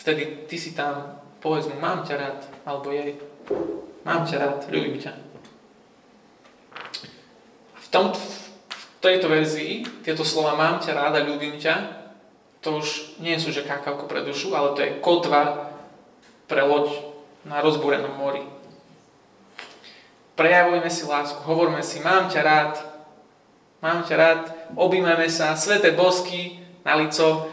Vtedy 0.03 0.51
ty 0.51 0.59
si 0.59 0.75
tam, 0.75 1.23
povedz 1.39 1.71
mu, 1.71 1.79
mám 1.79 2.03
ťa 2.03 2.15
rád, 2.19 2.39
alebo 2.67 2.91
jej, 2.91 3.15
mám 4.03 4.27
ťa 4.27 4.37
rád, 4.43 4.59
ľúbim 4.67 4.99
ťa 4.99 5.32
tom, 7.93 8.17
v 8.17 9.05
tejto 9.05 9.29
verzii 9.29 9.85
tieto 10.01 10.25
slova 10.25 10.57
mám 10.57 10.81
ťa 10.81 10.97
ráda, 10.97 11.23
ľúbim 11.23 11.61
ťa, 11.61 12.03
to 12.65 12.81
už 12.81 13.19
nie 13.21 13.37
sú, 13.37 13.53
že 13.53 13.67
kakavko 13.67 14.09
pre 14.09 14.25
dušu, 14.25 14.57
ale 14.57 14.73
to 14.73 14.81
je 14.81 14.97
kotva 15.03 15.75
pre 16.49 16.65
loď 16.65 16.95
na 17.45 17.61
rozbúrenom 17.61 18.17
mori. 18.17 18.41
Prejavujme 20.39 20.89
si 20.89 21.05
lásku, 21.05 21.43
hovorme 21.45 21.85
si, 21.85 22.01
mám 22.01 22.33
ťa 22.33 22.41
rád, 22.41 22.73
mám 23.85 24.07
ťa 24.07 24.15
rád, 24.17 24.43
objímame 24.79 25.29
sa, 25.29 25.59
sveté 25.59 25.93
bosky 25.93 26.63
na 26.87 26.97
lico 26.97 27.51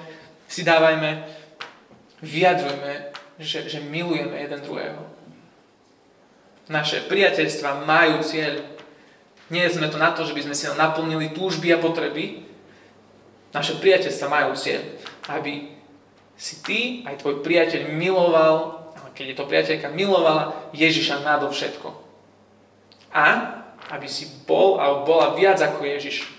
si 0.48 0.64
dávajme, 0.64 1.26
vyjadrujme, 2.24 2.94
že, 3.42 3.68
že 3.68 3.80
milujeme 3.84 4.38
jeden 4.40 4.62
druhého. 4.64 5.02
Naše 6.70 7.10
priateľstva 7.10 7.82
majú 7.84 8.22
cieľ 8.22 8.62
nie 9.50 9.66
sme 9.66 9.90
tu 9.90 9.98
na 9.98 10.14
to, 10.14 10.22
že 10.26 10.38
by 10.38 10.46
sme 10.46 10.56
si 10.56 10.70
naplnili 10.70 11.34
túžby 11.34 11.74
a 11.74 11.82
potreby. 11.82 12.46
Naše 13.50 13.82
priateľstva 13.82 14.30
majú 14.30 14.54
cieľ, 14.54 14.86
aby 15.26 15.74
si 16.38 16.62
ty 16.62 17.02
aj 17.02 17.26
tvoj 17.26 17.42
priateľ 17.42 17.90
miloval, 17.98 18.78
keď 19.18 19.26
je 19.34 19.38
to 19.38 19.50
priateľka, 19.50 19.90
milovala 19.90 20.54
Ježiša 20.78 21.26
nadovšetko. 21.26 21.90
A 23.10 23.58
aby 23.90 24.06
si 24.06 24.30
bol 24.46 24.78
alebo 24.78 25.10
bola 25.10 25.34
viac 25.34 25.58
ako 25.58 25.82
Ježiš. 25.82 26.30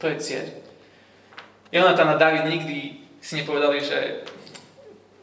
To 0.00 0.08
je 0.08 0.16
cieľ. 0.16 0.48
Jonathan 1.68 2.16
a 2.16 2.16
David 2.16 2.48
nikdy 2.48 3.04
si 3.20 3.36
nepovedali, 3.36 3.84
že 3.84 4.24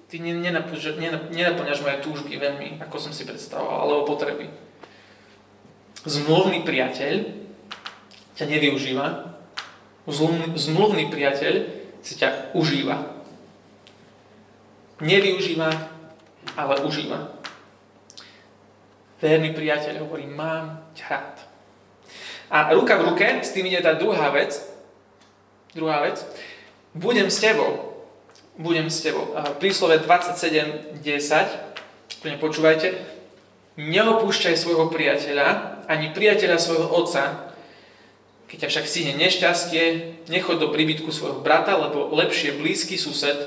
ty 0.06 0.22
nenaplňaš 0.22 1.82
moje 1.82 1.98
túžby 2.06 2.38
veľmi, 2.38 2.78
ako 2.78 3.10
som 3.10 3.12
si 3.14 3.26
predstavoval, 3.26 3.90
alebo 3.90 4.06
potreby 4.06 4.69
zmluvný 6.06 6.64
priateľ 6.64 7.26
ťa 8.40 8.48
nevyužíva, 8.48 9.36
zmluvný 10.56 11.12
priateľ 11.12 11.68
si 12.00 12.16
ťa 12.16 12.56
užíva. 12.56 13.20
Nevyužíva, 15.04 15.68
ale 16.56 16.76
užíva. 16.88 17.36
Verný 19.20 19.52
priateľ 19.52 20.08
hovorí, 20.08 20.24
mám 20.24 20.88
ťa 20.96 21.06
rád. 21.12 21.36
A 22.50 22.72
ruka 22.72 22.96
v 22.96 23.12
ruke, 23.12 23.28
s 23.44 23.52
tým 23.52 23.68
ide 23.68 23.84
tá 23.84 23.94
druhá 23.94 24.32
vec, 24.32 24.56
druhá 25.76 26.00
vec, 26.08 26.24
budem 26.96 27.28
s 27.28 27.44
tebou. 27.44 28.00
Budem 28.56 28.90
s 28.90 29.04
tebou. 29.04 29.36
Príslove 29.60 30.00
27.10, 30.04 32.40
počúvajte, 32.40 33.19
neopúšťaj 33.80 34.60
svojho 34.60 34.92
priateľa, 34.92 35.48
ani 35.88 36.12
priateľa 36.12 36.60
svojho 36.60 36.92
otca. 36.92 37.56
Keď 38.52 38.66
ťa 38.66 38.70
však 38.76 38.86
stihne 38.90 39.14
nešťastie, 39.16 39.84
nechoď 40.28 40.68
do 40.68 40.74
príbytku 40.74 41.08
svojho 41.16 41.40
brata, 41.40 41.80
lebo 41.80 42.12
lepšie 42.12 42.60
blízky 42.60 43.00
sused, 43.00 43.40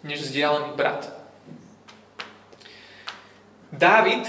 než 0.00 0.24
vzdialený 0.24 0.72
brat. 0.72 1.10
Dávid, 3.68 4.24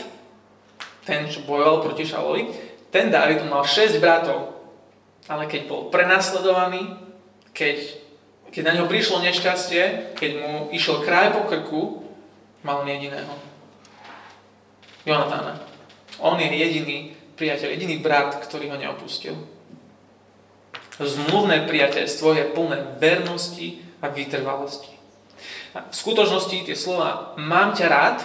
ten, 1.07 1.31
čo 1.31 1.47
bojoval 1.47 1.79
proti 1.85 2.03
Šalovi, 2.03 2.51
ten 2.91 3.07
Dávid 3.13 3.45
mal 3.47 3.63
6 3.63 4.01
bratov, 4.03 4.59
ale 5.29 5.45
keď 5.45 5.69
bol 5.69 5.87
prenasledovaný, 5.93 6.97
keď, 7.53 7.77
keď 8.49 8.61
na 8.65 8.73
neho 8.75 8.89
prišlo 8.89 9.21
nešťastie, 9.23 10.13
keď 10.17 10.31
mu 10.41 10.51
išiel 10.73 11.05
kraj 11.05 11.31
po 11.37 11.45
krku, 11.45 11.81
mal 12.65 12.83
jediného. 12.83 13.48
Jonatána. 15.05 15.59
On 16.19 16.35
je 16.35 16.47
jediný 16.51 17.15
priateľ, 17.39 17.71
jediný 17.71 18.03
brat, 18.03 18.35
ktorý 18.43 18.67
ho 18.71 18.77
neopustil. 18.77 19.35
Zmluvné 20.99 21.63
priateľstvo 21.63 22.35
je 22.35 22.51
plné 22.51 22.99
vernosti 22.99 23.79
a 24.03 24.11
vytrvalosti. 24.11 24.91
A 25.71 25.87
v 25.87 25.95
skutočnosti 25.95 26.67
tie 26.67 26.75
slova 26.75 27.39
mám 27.39 27.71
ťa 27.71 27.87
rád 27.87 28.19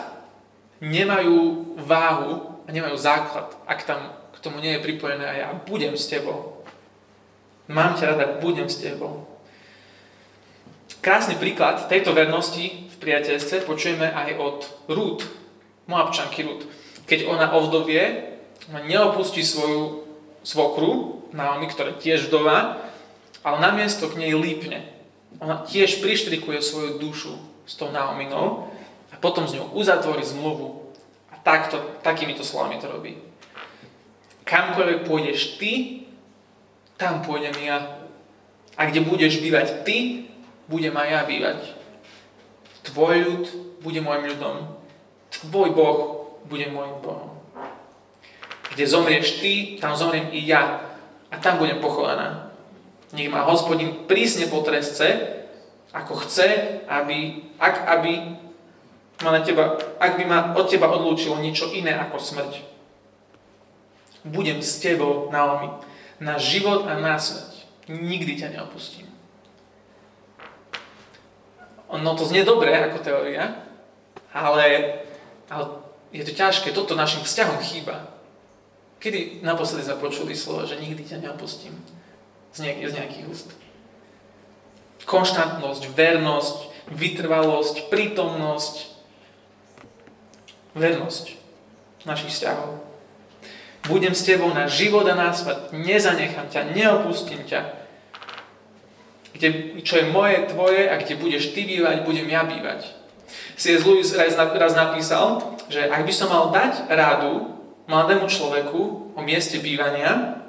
nemajú 0.82 1.78
váhu 1.86 2.58
a 2.66 2.68
nemajú 2.74 2.98
základ, 2.98 3.54
ak 3.70 3.86
tam 3.86 4.10
k 4.34 4.36
tomu 4.42 4.58
nie 4.58 4.74
je 4.74 4.82
pripojené 4.82 5.22
a 5.22 5.34
ja 5.38 5.48
budem 5.54 5.94
s 5.94 6.10
tebou. 6.10 6.66
Mám 7.70 7.94
ťa 7.94 8.04
rád 8.10 8.20
a 8.26 8.34
budem 8.42 8.66
s 8.66 8.82
tebou. 8.82 9.30
Krásny 10.98 11.38
príklad 11.38 11.86
tejto 11.86 12.16
vernosti 12.16 12.90
v 12.90 12.96
priateľstve 12.98 13.68
počujeme 13.68 14.08
aj 14.08 14.28
od 14.40 14.58
Rút, 14.88 15.20
Moabčanky 15.86 16.44
Rút. 16.44 16.64
Keď 17.04 17.28
ona 17.28 17.52
ovdovie, 17.52 18.34
neopustí 18.88 19.44
svoju 19.44 20.08
svokru, 20.44 21.20
Naomi, 21.34 21.66
ktorá 21.66 21.98
tiež 21.98 22.30
vdova, 22.30 22.78
ale 23.42 23.56
namiesto 23.58 24.06
k 24.06 24.22
nej 24.22 24.32
lípne. 24.38 24.86
Ona 25.42 25.66
tiež 25.66 25.98
prištrikuje 25.98 26.62
svoju 26.62 27.02
dušu 27.02 27.34
s 27.66 27.74
tou 27.74 27.90
Naominou 27.90 28.70
a 29.10 29.14
potom 29.18 29.50
s 29.50 29.58
ňou 29.58 29.74
uzatvorí 29.74 30.22
zmluvu. 30.22 30.94
A 31.34 31.36
takto, 31.42 31.82
takýmito 32.06 32.46
slovami 32.46 32.78
to 32.78 32.86
robí. 32.86 33.18
Kamkoľvek 34.46 35.10
pôjdeš 35.10 35.58
ty, 35.58 36.04
tam 36.94 37.26
pôjdem 37.26 37.58
ja. 37.66 37.98
A 38.78 38.86
kde 38.86 39.02
budeš 39.02 39.42
bývať 39.42 39.82
ty, 39.82 40.30
budem 40.70 40.94
aj 40.94 41.08
ja 41.10 41.20
bývať. 41.26 41.60
Tvoj 42.86 43.16
ľud 43.26 43.44
bude 43.82 44.00
môjim 44.00 44.30
ľudom. 44.36 44.83
Tvoj 45.42 45.74
Boh 45.74 45.98
bude 46.46 46.68
môjim 46.70 47.00
Bohom. 47.02 47.34
Kde 48.74 48.84
zomrieš 48.86 49.40
ty, 49.42 49.78
tam 49.80 49.94
zomriem 49.98 50.30
i 50.30 50.46
ja. 50.46 50.82
A 51.30 51.38
tam 51.38 51.58
budem 51.58 51.82
pochovaná. 51.82 52.52
Nech 53.14 53.30
ma 53.30 53.46
hospodin 53.46 54.06
prísne 54.10 54.50
potresce, 54.50 55.38
ako 55.94 56.26
chce, 56.26 56.82
aby, 56.90 57.46
ak, 57.62 57.74
aby 57.86 58.34
ma 59.22 59.30
na 59.30 59.40
teba, 59.46 59.78
ak 60.02 60.18
by 60.18 60.24
ma 60.26 60.38
od 60.58 60.66
teba 60.66 60.90
odlúčilo 60.90 61.38
niečo 61.38 61.70
iné 61.70 61.94
ako 61.94 62.18
smrť. 62.18 62.66
Budem 64.26 64.58
s 64.58 64.82
tebou, 64.82 65.30
Naomi, 65.30 65.70
na 66.18 66.34
život 66.42 66.90
a 66.90 66.98
na 66.98 67.14
smrť. 67.14 67.62
Nikdy 67.86 68.32
ťa 68.42 68.48
neopustím. 68.58 69.06
No 71.94 72.18
to 72.18 72.26
znie 72.26 72.42
dobre 72.42 72.74
ako 72.74 72.98
teória, 73.06 73.54
ale, 74.34 74.98
ale 75.50 75.84
je 76.14 76.22
to 76.22 76.32
ťažké, 76.32 76.70
toto 76.70 76.94
našim 76.94 77.26
vzťahom 77.26 77.58
chýba. 77.60 78.14
Kedy 79.02 79.44
naposledy 79.44 79.84
sme 79.84 80.00
počuli 80.00 80.32
slovo, 80.32 80.64
že 80.64 80.80
nikdy 80.80 81.04
ťa 81.04 81.20
neopustím 81.20 81.76
z, 82.54 82.58
nejak, 82.64 82.78
z 82.88 82.94
nejakých 82.96 83.26
úst? 83.28 83.48
Konštantnosť, 85.04 85.92
vernosť, 85.92 86.56
vytrvalosť, 86.88 87.92
prítomnosť, 87.92 88.74
vernosť 90.72 91.24
našich 92.08 92.32
vzťahov. 92.32 92.80
Budem 93.84 94.16
s 94.16 94.24
tebou 94.24 94.48
na 94.56 94.64
život 94.64 95.04
a 95.04 95.12
na 95.12 95.36
smrť, 95.36 95.76
nezanechám 95.76 96.48
ťa, 96.48 96.72
neopustím 96.72 97.44
ťa, 97.44 97.84
kde, 99.36 99.76
čo 99.84 100.00
je 100.00 100.08
moje, 100.08 100.48
tvoje 100.48 100.88
a 100.88 100.96
kde 100.96 101.20
budeš 101.20 101.52
ty 101.52 101.68
bývať, 101.68 102.06
budem 102.08 102.30
ja 102.30 102.46
bývať. 102.48 103.03
C.S. 103.54 103.86
Lewis 103.86 104.10
raz, 104.14 104.34
raz 104.34 104.74
napísal, 104.74 105.54
že 105.70 105.86
ak 105.86 106.02
by 106.02 106.12
som 106.14 106.28
mal 106.30 106.50
dať 106.50 106.90
rádu 106.90 107.54
mladému 107.86 108.26
človeku 108.26 109.14
o 109.14 109.20
mieste 109.22 109.62
bývania, 109.62 110.42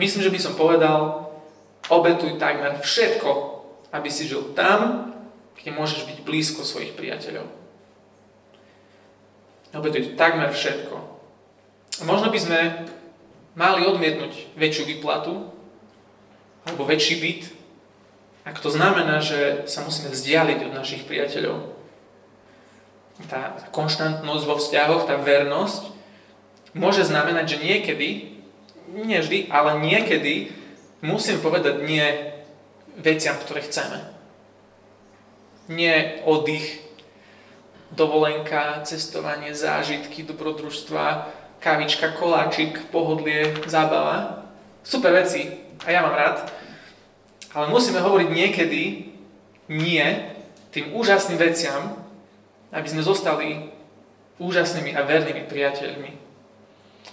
myslím, 0.00 0.24
že 0.24 0.32
by 0.32 0.40
som 0.40 0.54
povedal, 0.56 1.28
obetuj 1.92 2.40
takmer 2.40 2.80
všetko, 2.80 3.30
aby 3.92 4.08
si 4.10 4.26
žil 4.26 4.56
tam, 4.56 5.12
kde 5.56 5.70
môžeš 5.72 6.08
byť 6.08 6.18
blízko 6.24 6.62
svojich 6.64 6.96
priateľov. 6.96 7.46
Obetuj 9.76 10.16
takmer 10.16 10.48
všetko. 10.52 10.96
Možno 12.08 12.32
by 12.32 12.38
sme 12.40 12.60
mali 13.56 13.88
odmietnúť 13.88 14.56
väčšiu 14.56 14.84
výplatu, 14.84 15.48
alebo 16.66 16.82
väčší 16.84 17.20
byt, 17.20 17.42
ak 18.46 18.62
to 18.62 18.70
znamená, 18.70 19.18
že 19.18 19.66
sa 19.66 19.82
musíme 19.82 20.14
vzdialiť 20.14 20.70
od 20.70 20.72
našich 20.78 21.02
priateľov. 21.02 21.74
Tá, 23.26 23.58
konštantnosť 23.74 24.44
vo 24.46 24.54
vzťahoch, 24.62 25.10
tá 25.10 25.18
vernosť, 25.18 25.90
môže 26.78 27.02
znamenať, 27.02 27.58
že 27.58 27.64
niekedy, 27.66 28.08
nie 28.94 29.18
vždy, 29.18 29.50
ale 29.50 29.82
niekedy 29.82 30.54
musím 31.02 31.42
povedať 31.42 31.82
nie 31.82 32.06
veciam, 32.94 33.34
ktoré 33.34 33.66
chceme. 33.66 34.14
Nie 35.66 36.22
oddych, 36.22 36.86
dovolenka, 37.90 38.86
cestovanie, 38.86 39.58
zážitky, 39.58 40.22
dobrodružstva, 40.22 41.34
kavička, 41.58 42.14
koláčik, 42.14 42.94
pohodlie, 42.94 43.58
zábava. 43.66 44.46
Super 44.86 45.18
veci, 45.18 45.50
a 45.82 45.90
ja 45.90 45.98
mám 46.06 46.14
rád, 46.14 46.46
ale 47.54 47.70
musíme 47.70 48.00
hovoriť 48.00 48.28
niekedy 48.30 48.82
nie 49.70 50.06
tým 50.70 50.92
úžasným 50.92 51.38
veciam, 51.38 51.96
aby 52.72 52.86
sme 52.88 53.02
zostali 53.02 53.70
úžasnými 54.36 54.92
a 54.92 55.06
vernými 55.06 55.48
priateľmi. 55.48 56.10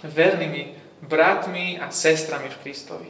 Vernými 0.04 0.62
bratmi 1.04 1.80
a 1.80 1.88
sestrami 1.88 2.52
v 2.52 2.60
Kristovi. 2.60 3.08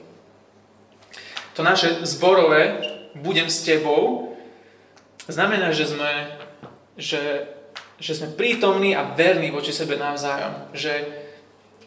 To 1.55 1.63
naše 1.63 2.03
zborové 2.07 2.83
budem 3.15 3.47
s 3.47 3.63
tebou 3.63 4.35
znamená, 5.31 5.71
že 5.71 5.87
sme, 5.87 6.13
že, 6.99 7.47
že 7.99 8.13
sme 8.15 8.35
prítomní 8.35 8.95
a 8.95 9.15
verní 9.15 9.51
voči 9.55 9.71
sebe 9.71 9.95
navzájom. 9.95 10.75
Že, 10.75 10.95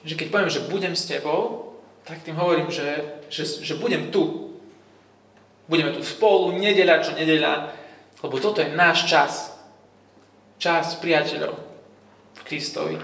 že 0.08 0.14
keď 0.16 0.28
poviem, 0.32 0.52
že 0.52 0.68
budem 0.72 0.96
s 0.96 1.08
tebou, 1.08 1.72
tak 2.08 2.24
tým 2.24 2.40
hovorím, 2.40 2.72
že, 2.72 3.20
že, 3.28 3.44
že 3.44 3.76
budem 3.76 4.08
tu. 4.12 4.47
Budeme 5.68 5.92
tu 5.92 6.02
spolu, 6.04 6.56
nedeľa 6.56 7.04
čo 7.04 7.12
nedeľa, 7.12 7.54
lebo 8.24 8.36
toto 8.40 8.64
je 8.64 8.72
náš 8.72 9.08
čas. 9.08 9.52
Čas 10.58 10.98
priateľov 10.98 11.54
v 12.34 12.42
Kristovi. 12.48 12.98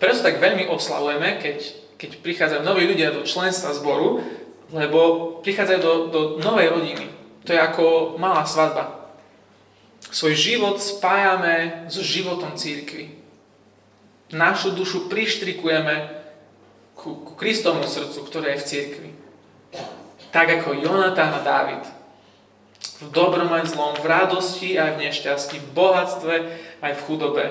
Preto 0.00 0.24
tak 0.24 0.40
veľmi 0.40 0.70
oslavujeme, 0.70 1.42
keď, 1.42 1.58
keď 2.00 2.10
prichádzajú 2.22 2.62
noví 2.64 2.88
ľudia 2.88 3.12
do 3.12 3.26
členstva 3.26 3.76
zboru, 3.76 4.24
lebo 4.72 5.00
prichádzajú 5.42 5.80
do, 5.82 5.92
do 6.08 6.20
novej 6.40 6.72
rodiny. 6.72 7.06
To 7.46 7.54
je 7.54 7.60
ako 7.60 8.16
malá 8.18 8.42
svadba. 8.42 9.06
Svoj 10.10 10.34
život 10.34 10.76
spájame 10.78 11.86
so 11.90 12.02
životom 12.02 12.54
církvy. 12.54 13.16
Našu 14.34 14.74
dušu 14.74 15.06
prištrikujeme 15.06 16.10
ku, 16.98 17.22
ku 17.22 17.32
Kristovmu 17.38 17.86
srdcu, 17.86 18.18
ktoré 18.26 18.54
je 18.54 18.60
v 18.60 18.68
cirkvi. 18.68 19.10
Tak 20.36 20.52
ako 20.60 20.76
Jonatán 20.76 21.32
a 21.32 21.40
Dávid. 21.40 21.80
V 23.00 23.08
dobrom 23.08 23.48
aj 23.56 23.72
zlom, 23.72 23.96
v 23.96 24.04
radosti 24.04 24.76
aj 24.76 25.00
v 25.00 25.08
nešťastí, 25.08 25.56
v 25.64 25.72
bohatstve 25.72 26.34
aj 26.84 26.92
v 26.92 27.04
chudobe. 27.08 27.44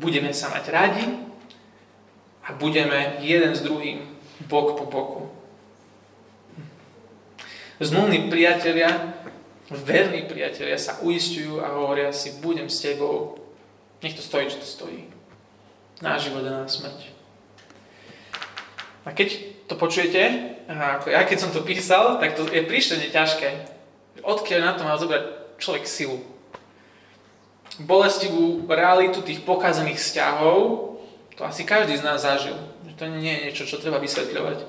Budeme 0.00 0.32
sa 0.32 0.48
mať 0.48 0.64
radi 0.72 1.04
a 2.40 2.56
budeme 2.56 3.20
jeden 3.20 3.52
s 3.52 3.60
druhým 3.60 4.00
bok 4.48 4.80
po 4.80 4.88
boku. 4.88 5.22
Zmluvní 7.84 8.32
priatelia, 8.32 9.20
verní 9.68 10.24
priatelia 10.24 10.80
sa 10.80 11.04
uistujú 11.04 11.60
a 11.60 11.68
hovoria 11.76 12.16
si, 12.16 12.40
budem 12.40 12.72
s 12.72 12.80
tebou. 12.80 13.36
Nech 14.00 14.16
to 14.16 14.24
stojí, 14.24 14.48
čo 14.48 14.56
to 14.56 14.64
stojí. 14.64 15.04
Na 16.00 16.16
život 16.16 16.48
a 16.48 16.64
na 16.64 16.68
smrť. 16.68 17.12
A 19.04 19.12
keď 19.12 19.36
to 19.68 19.76
počujete, 19.76 20.49
ako 20.70 21.10
ja 21.10 21.26
keď 21.26 21.38
som 21.42 21.50
to 21.50 21.66
písal, 21.66 22.22
tak 22.22 22.38
to 22.38 22.46
je 22.46 22.62
príšerne 22.62 23.10
ťažké. 23.10 23.48
Odkiaľ 24.22 24.60
na 24.62 24.72
to 24.78 24.86
má 24.86 24.94
zobrať 24.94 25.56
človek 25.58 25.84
silu? 25.88 26.22
Bolestivú 27.80 28.62
realitu 28.68 29.24
tých 29.24 29.42
pokazaných 29.42 29.98
vzťahov, 29.98 30.56
to 31.34 31.42
asi 31.42 31.64
každý 31.64 31.96
z 31.96 32.04
nás 32.04 32.22
zažil. 32.22 32.54
To 33.00 33.08
nie 33.08 33.32
je 33.32 33.42
niečo, 33.48 33.64
čo 33.64 33.80
treba 33.80 33.96
vysvetľovať. 33.96 34.68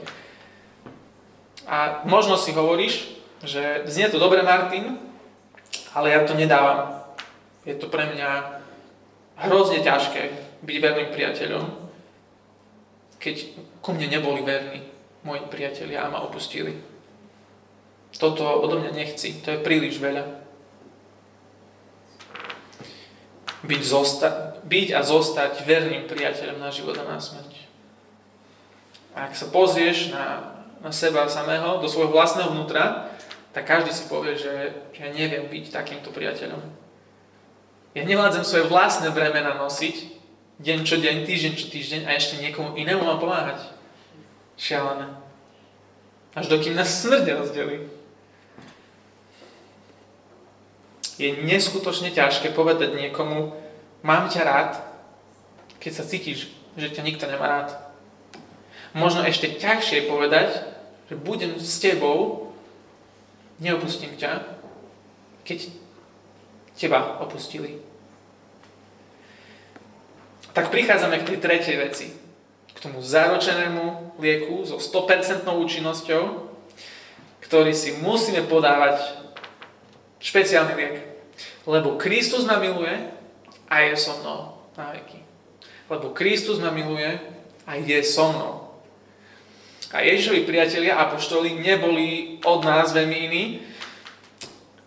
A 1.67 2.07
možno 2.07 2.39
si 2.39 2.55
hovoríš, 2.55 3.11
že 3.43 3.83
znie 3.91 4.07
to 4.07 4.17
dobre, 4.17 4.39
Martin, 4.39 4.95
ale 5.91 6.15
ja 6.15 6.23
to 6.23 6.31
nedávam. 6.31 7.03
Je 7.67 7.75
to 7.75 7.91
pre 7.91 8.07
mňa 8.07 8.63
hrozne 9.43 9.83
ťažké 9.83 10.31
byť 10.63 10.77
verným 10.79 11.09
priateľom 11.11 11.81
keď 13.21 13.53
ku 13.85 13.93
mne 13.93 14.09
neboli 14.09 14.41
verní 14.41 14.81
moji 15.23 15.41
priatelia 15.49 16.05
a 16.05 16.11
ma 16.11 16.25
opustili. 16.25 16.77
Toto 18.11 18.43
odo 18.43 18.77
mňa 18.81 18.91
nechci, 18.91 19.39
to 19.41 19.55
je 19.55 19.63
príliš 19.63 19.97
veľa. 19.97 20.23
Byť, 23.61 23.81
zosta- 23.85 24.57
byť 24.65 24.87
a 24.97 25.01
zostať 25.05 25.63
verným 25.63 26.09
priateľom 26.09 26.59
na 26.59 26.73
život 26.73 26.97
a 26.97 27.05
na 27.05 27.21
smrť. 27.21 27.53
A 29.15 29.29
ak 29.29 29.33
sa 29.37 29.47
pozrieš 29.53 30.11
na, 30.11 30.57
na 30.81 30.91
seba 30.91 31.29
samého, 31.29 31.79
do 31.79 31.87
svojho 31.87 32.11
vlastného 32.11 32.51
vnútra, 32.51 33.11
tak 33.51 33.67
každý 33.67 33.91
si 33.91 34.07
povie, 34.07 34.39
že, 34.39 34.75
že 34.95 34.99
ja 35.03 35.11
neviem 35.11 35.47
byť 35.47 35.71
takýmto 35.71 36.09
priateľom. 36.15 36.61
Ja 37.91 38.03
nevládzem 38.07 38.47
svoje 38.47 38.71
vlastné 38.71 39.11
bremena 39.11 39.59
nosiť, 39.59 39.95
deň 40.63 40.79
čo 40.87 40.95
deň, 40.95 41.27
týždeň 41.27 41.53
čo 41.59 41.67
týždeň 41.67 42.01
a 42.07 42.15
ešte 42.15 42.39
niekomu 42.39 42.79
inému 42.79 43.03
mám 43.03 43.19
pomáhať. 43.19 43.80
Šialené. 44.61 45.09
Až 46.37 46.45
dokým 46.53 46.77
nás 46.77 47.01
smrť 47.01 47.33
rozdelí. 47.33 47.89
Je 51.17 51.33
neskutočne 51.41 52.13
ťažké 52.13 52.53
povedať 52.53 52.93
niekomu, 52.93 53.57
mám 54.05 54.29
ťa 54.29 54.41
rád, 54.45 54.71
keď 55.81 55.91
sa 55.97 56.05
cítiš, 56.05 56.53
že 56.77 56.93
ťa 56.93 57.01
nikto 57.01 57.25
nemá 57.25 57.49
rád. 57.49 57.69
Možno 58.93 59.25
ešte 59.25 59.57
ťažšie 59.57 60.05
povedať, 60.05 60.61
že 61.09 61.17
budem 61.17 61.57
s 61.57 61.81
tebou, 61.81 62.53
neopustím 63.57 64.13
ťa, 64.13 64.45
keď 65.41 65.73
teba 66.77 67.17
opustili. 67.17 67.81
Tak 70.53 70.69
prichádzame 70.69 71.17
k 71.25 71.27
tej 71.33 71.37
tretej 71.41 71.75
veci. 71.81 72.20
Tomu 72.81 72.97
zaročenému 72.97 74.17
lieku 74.17 74.65
so 74.65 74.81
100% 74.81 75.45
účinnosťou, 75.45 76.49
ktorý 77.45 77.77
si 77.77 78.01
musíme 78.01 78.41
podávať 78.49 79.21
špeciálny 80.17 80.73
liek. 80.73 80.95
Lebo 81.69 82.01
Kristus 82.01 82.41
ma 82.41 82.57
miluje 82.57 82.93
a 83.69 83.85
je 83.85 83.93
so 83.93 84.17
mnou 84.17 84.65
na 84.73 84.97
veky. 84.97 85.21
Lebo 85.93 86.09
Kristus 86.09 86.57
ma 86.57 86.73
miluje 86.73 87.21
a 87.69 87.77
je 87.77 88.01
so 88.01 88.33
mnou. 88.33 88.71
A 89.91 90.01
Ježišovi 90.01 90.47
priatelia, 90.47 90.95
apoštoli, 90.97 91.59
neboli 91.59 92.39
od 92.47 92.63
nás 92.63 92.95
veľmi 92.95 93.17
iní. 93.27 93.43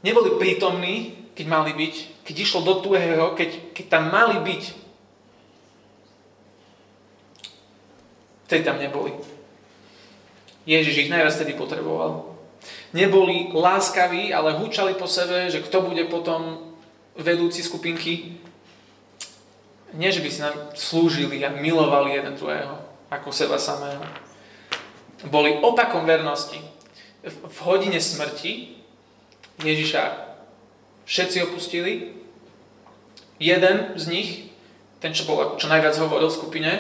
Neboli 0.00 0.40
prítomní, 0.40 1.28
keď 1.36 1.46
mali 1.46 1.72
byť, 1.76 1.94
keď 2.24 2.34
išlo 2.40 2.60
do 2.64 2.74
tuhého, 2.80 3.36
keď, 3.36 3.76
keď 3.76 3.84
tam 3.86 4.08
mali 4.08 4.40
byť. 4.40 4.83
Vtedy 8.44 8.62
tam 8.64 8.78
neboli. 8.78 9.12
Ježiš 10.64 11.08
ich 11.08 11.12
najviac 11.12 11.36
tedy 11.36 11.52
potreboval. 11.52 12.36
Neboli 12.96 13.52
láskaví, 13.52 14.32
ale 14.32 14.56
hučali 14.56 14.96
po 14.96 15.04
sebe, 15.04 15.52
že 15.52 15.60
kto 15.60 15.84
bude 15.84 16.08
potom 16.08 16.72
vedúci 17.18 17.60
skupinky. 17.60 18.40
Nie, 19.94 20.10
že 20.10 20.24
by 20.24 20.30
si 20.32 20.40
nám 20.40 20.56
slúžili 20.74 21.44
a 21.44 21.52
milovali 21.52 22.16
jeden 22.16 22.34
druhého, 22.34 22.80
ako 23.12 23.28
seba 23.30 23.60
samého 23.60 24.02
boli 25.28 25.56
opakom 25.60 26.04
vernosti. 26.04 26.60
V 27.24 27.58
hodine 27.64 27.96
smrti 28.00 28.76
Ježiša 29.64 30.02
všetci 31.08 31.38
opustili. 31.48 32.12
Jeden 33.40 33.96
z 33.96 34.04
nich, 34.08 34.28
ten, 35.00 35.16
čo, 35.16 35.24
bol, 35.24 35.56
čo 35.56 35.68
najviac 35.68 35.96
hovoril 35.96 36.28
v 36.28 36.38
skupine, 36.38 36.72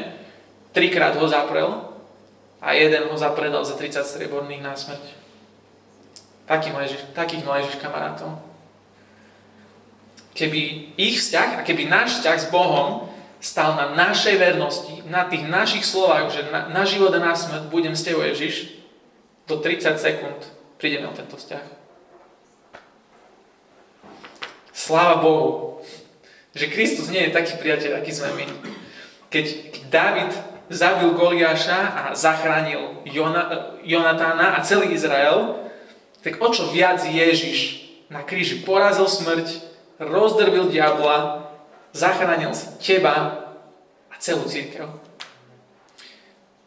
trikrát 0.74 1.14
ho 1.14 1.26
zaprel 1.30 1.70
a 2.58 2.74
jeden 2.74 3.06
ho 3.06 3.16
zapredal 3.16 3.62
za 3.62 3.78
30 3.78 4.02
strieborných 4.02 4.60
na 4.60 4.74
smrť. 4.74 5.04
Taký 6.44 6.74
mal 6.74 6.84
Ježiš, 6.84 7.00
takých 7.16 7.46
mal 7.46 7.62
Ježiš 7.62 7.80
kamarátov. 7.80 8.36
Keby 10.34 10.92
ich 10.98 11.22
vzťah 11.22 11.62
a 11.62 11.64
keby 11.64 11.86
náš 11.86 12.20
vzťah 12.20 12.36
s 12.42 12.50
Bohom 12.50 13.08
stal 13.38 13.78
na 13.78 13.94
našej 13.94 14.34
vernosti, 14.36 15.04
na 15.06 15.30
tých 15.30 15.46
našich 15.46 15.86
slovách, 15.86 16.34
že 16.34 16.42
na, 16.50 16.68
na 16.68 16.82
život 16.82 17.14
a 17.14 17.22
na 17.22 17.32
smrť 17.38 17.70
budem 17.70 17.94
s 17.94 18.02
tebou 18.02 18.26
Ježiš, 18.26 18.82
do 19.44 19.60
30 19.60 20.00
sekúnd 20.00 20.40
prídeme 20.80 21.06
o 21.06 21.16
tento 21.16 21.36
vzťah. 21.36 21.64
Sláva 24.74 25.22
Bohu, 25.22 25.80
že 26.56 26.72
Kristus 26.72 27.12
nie 27.12 27.28
je 27.28 27.36
taký 27.36 27.60
priateľ, 27.60 28.00
aký 28.00 28.10
sme 28.10 28.32
my. 28.34 28.46
Keď, 29.28 29.46
keď 29.70 29.82
David 29.92 30.32
zabil 30.72 31.12
Goliáša 31.12 31.78
a 31.92 32.02
zachránil 32.16 33.04
Jona, 33.04 33.76
Jonatána 33.84 34.56
a 34.56 34.64
celý 34.64 34.96
Izrael, 34.96 35.60
tak 36.24 36.40
o 36.40 36.48
čo 36.48 36.72
viac 36.72 37.04
Ježiš 37.04 37.84
na 38.08 38.24
kríži 38.24 38.64
porazil 38.64 39.04
smrť, 39.04 39.60
rozdrvil 40.00 40.72
diabla, 40.72 41.48
zachránil 41.92 42.56
teba 42.80 43.44
a 44.08 44.14
celú 44.16 44.48
církev. 44.48 44.88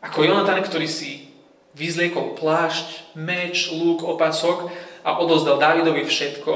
Ako 0.01 0.23
Jonatan, 0.23 0.61
ktorý 0.61 0.85
si 0.85 1.33
vyzliekol 1.73 2.37
plášť, 2.37 3.17
meč, 3.17 3.73
lúk, 3.73 4.05
opasok 4.05 4.69
a 5.01 5.17
odozdal 5.17 5.57
Davidovi 5.57 6.05
všetko, 6.05 6.53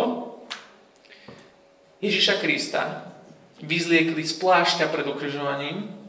Ježiša 2.02 2.42
Krista 2.42 3.06
vyzliekli 3.62 4.26
z 4.26 4.34
plášťa 4.42 4.90
pred 4.90 5.06
ukrižovaním, 5.06 6.01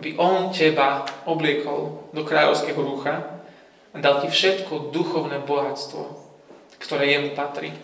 aby 0.00 0.16
on 0.16 0.48
teba 0.48 1.04
obliekol 1.28 2.08
do 2.16 2.24
kráľovského 2.24 2.80
rucha 2.80 3.44
a 3.92 3.96
dal 4.00 4.24
ti 4.24 4.32
všetko 4.32 4.88
duchovné 4.96 5.44
bohatstvo, 5.44 6.08
ktoré 6.80 7.12
jemu 7.12 7.36
patrí. 7.36 7.76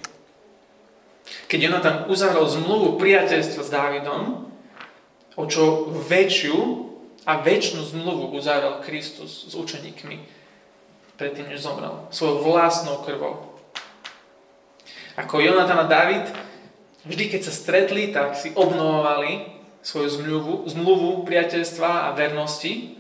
Keď 1.44 1.59
Jonatan 1.61 1.96
uzavrel 2.09 2.48
zmluvu 2.48 2.96
priateľstva 2.96 3.61
s 3.61 3.68
Dávidom, 3.68 4.48
o 5.37 5.44
čo 5.44 5.92
väčšiu 5.92 6.57
a 7.29 7.44
väčšinu 7.44 7.85
zmluvu 7.85 8.33
uzavrel 8.33 8.81
Kristus 8.81 9.52
s 9.52 9.52
učeníkmi 9.52 10.16
predtým, 11.20 11.52
než 11.52 11.68
zomrel. 11.68 12.09
Svojou 12.09 12.48
vlastnou 12.48 13.05
krvou. 13.05 13.61
Ako 15.20 15.44
Jonatan 15.44 15.85
a 15.85 15.87
David, 15.88 16.33
vždy 17.05 17.29
keď 17.29 17.40
sa 17.44 17.52
stretli, 17.52 18.09
tak 18.09 18.40
si 18.40 18.57
obnovovali 18.57 19.55
svoju 19.87 20.18
zmluvu, 20.18 20.55
zmluvu 20.66 21.22
priateľstva 21.22 22.11
a 22.11 22.14
vernosti, 22.18 22.99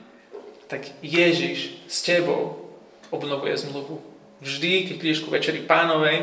tak 0.70 0.86
Ježiš 1.02 1.82
s 1.90 2.06
tebou 2.06 2.70
obnovuje 3.10 3.58
zmluvu. 3.58 3.98
Vždy, 4.38 4.86
keď 4.86 4.94
prídeš 5.02 5.26
ku 5.26 5.34
večeri 5.34 5.66
pánovej, 5.66 6.22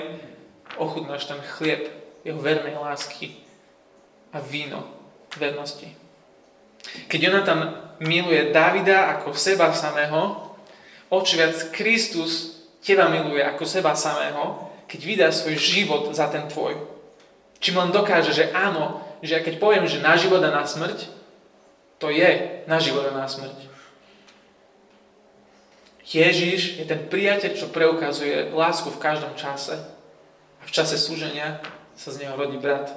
ochutnáš 0.80 1.28
ten 1.28 1.39
chlieb 1.60 1.91
jeho 2.23 2.39
vernej 2.39 2.80
lásky 2.80 3.36
a 4.32 4.39
víno 4.39 4.88
vernosti. 5.36 5.91
Keď 7.12 7.19
Jonatan 7.19 7.62
miluje 7.99 8.56
Davida 8.56 9.19
ako 9.19 9.36
seba 9.36 9.76
samého, 9.76 10.47
oči 11.12 11.43
viac 11.43 11.76
Kristus 11.76 12.63
teba 12.80 13.12
miluje 13.12 13.43
ako 13.43 13.67
seba 13.67 13.99
samého, 13.99 14.71
keď 14.88 14.99
vydá 15.04 15.28
svoj 15.32 15.60
život 15.60 16.08
za 16.15 16.32
ten 16.32 16.47
tvoj. 16.47 16.80
Čím 17.60 17.80
len 17.80 17.95
dokáže, 17.95 18.36
že 18.36 18.52
áno, 18.52 19.12
že 19.23 19.39
keď 19.39 19.55
poviem, 19.57 19.88
že 19.88 20.03
na 20.03 20.19
život 20.19 20.43
a 20.43 20.51
na 20.51 20.67
smrť, 20.67 21.07
to 21.97 22.12
je 22.12 22.62
na 22.67 22.77
život 22.83 23.07
a 23.07 23.15
na 23.15 23.23
smrť. 23.23 23.71
Ježiš 26.03 26.83
je 26.83 26.86
ten 26.86 26.99
priateľ, 27.07 27.55
čo 27.55 27.71
preukazuje 27.71 28.51
lásku 28.51 28.91
v 28.91 28.99
každom 28.99 29.31
čase. 29.39 29.79
A 30.59 30.63
v 30.67 30.71
čase 30.75 30.99
súženia 30.99 31.63
sa 31.95 32.12
z 32.12 32.27
neho 32.27 32.36
rodí 32.36 32.59
brat. 32.59 32.91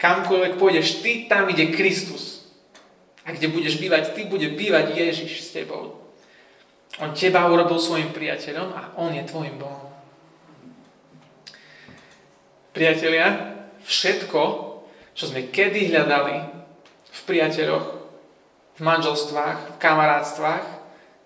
Kamkoľvek 0.00 0.56
pôjdeš, 0.56 1.04
ty 1.04 1.28
tam 1.28 1.52
ide 1.52 1.70
Kristus. 1.76 2.48
A 3.28 3.36
kde 3.36 3.52
budeš 3.52 3.76
bývať, 3.76 4.16
ty 4.16 4.24
bude 4.24 4.48
bývať 4.56 4.96
Ježiš 4.96 5.44
s 5.44 5.52
tebou. 5.52 6.00
On 7.04 7.12
teba 7.12 7.44
urobil 7.52 7.76
svojim 7.76 8.16
priateľom 8.16 8.72
a 8.72 8.96
on 8.96 9.12
je 9.12 9.24
tvojim 9.28 9.60
Bohom. 9.60 9.92
Priatelia, 12.74 13.54
všetko, 13.84 14.63
čo 15.14 15.30
sme 15.30 15.48
kedy 15.48 15.94
hľadali 15.94 16.36
v 17.14 17.20
priateľoch, 17.24 17.86
v 18.74 18.80
manželstvách, 18.82 19.58
v 19.74 19.76
kamarátstvách, 19.78 20.66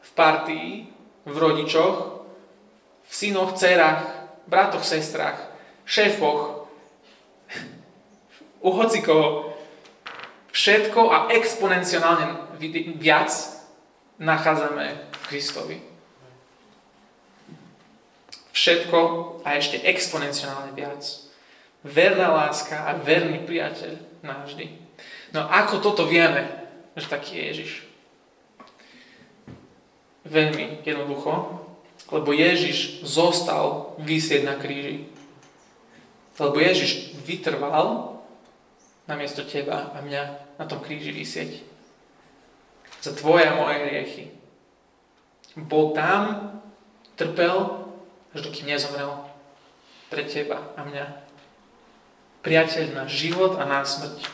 v 0.04 0.10
partii, 0.12 0.70
v 1.24 1.36
rodičoch, 1.36 1.96
v 3.08 3.12
synoch, 3.12 3.56
dcerách, 3.56 4.04
bratoch, 4.44 4.84
sestrách, 4.84 5.40
šéfoch, 5.88 6.68
u 8.60 8.70
hocikoho. 8.70 9.54
Všetko 10.52 11.00
a 11.12 11.18
exponenciálne 11.30 12.58
viac 12.98 13.30
nachádzame 14.18 14.86
v 14.98 15.18
Kristovi. 15.30 15.76
Všetko 18.50 18.98
a 19.46 19.54
ešte 19.54 19.78
exponenciálne 19.86 20.74
viac. 20.74 21.27
Verná 21.88 22.28
láska 22.30 22.84
a 22.84 23.00
verný 23.00 23.42
priateľ 23.48 24.22
navždy. 24.22 24.66
No 25.32 25.48
ako 25.48 25.80
toto 25.80 26.04
vieme, 26.04 26.44
že 26.96 27.08
taký 27.08 27.40
je 27.40 27.44
Ježiš? 27.52 27.72
Veľmi 30.28 30.84
jednoducho, 30.84 31.64
lebo 32.12 32.30
Ježiš 32.32 33.04
zostal 33.04 33.96
vysieť 34.00 34.44
na 34.44 34.56
kríži. 34.56 35.08
Lebo 36.38 36.56
Ježiš 36.60 37.18
vytrval 37.24 38.20
namiesto 39.08 39.42
teba 39.44 39.92
a 39.96 40.04
mňa 40.04 40.22
na 40.60 40.64
tom 40.68 40.84
kríži 40.84 41.10
vysieť. 41.12 41.64
Za 43.00 43.16
tvoje 43.16 43.48
a 43.48 43.56
moje 43.56 43.80
hriechy. 43.84 44.24
Bol 45.56 45.96
tam, 45.96 46.54
trpel, 47.16 47.88
až 48.36 48.40
dokým 48.44 48.68
nezomrel. 48.70 49.10
Pre 50.08 50.22
teba 50.24 50.72
a 50.76 50.80
mňa. 50.84 51.27
Priateľ 52.48 52.96
na 52.96 53.04
život 53.04 53.60
a 53.60 53.68
na 53.68 53.84
smrť. 53.84 54.24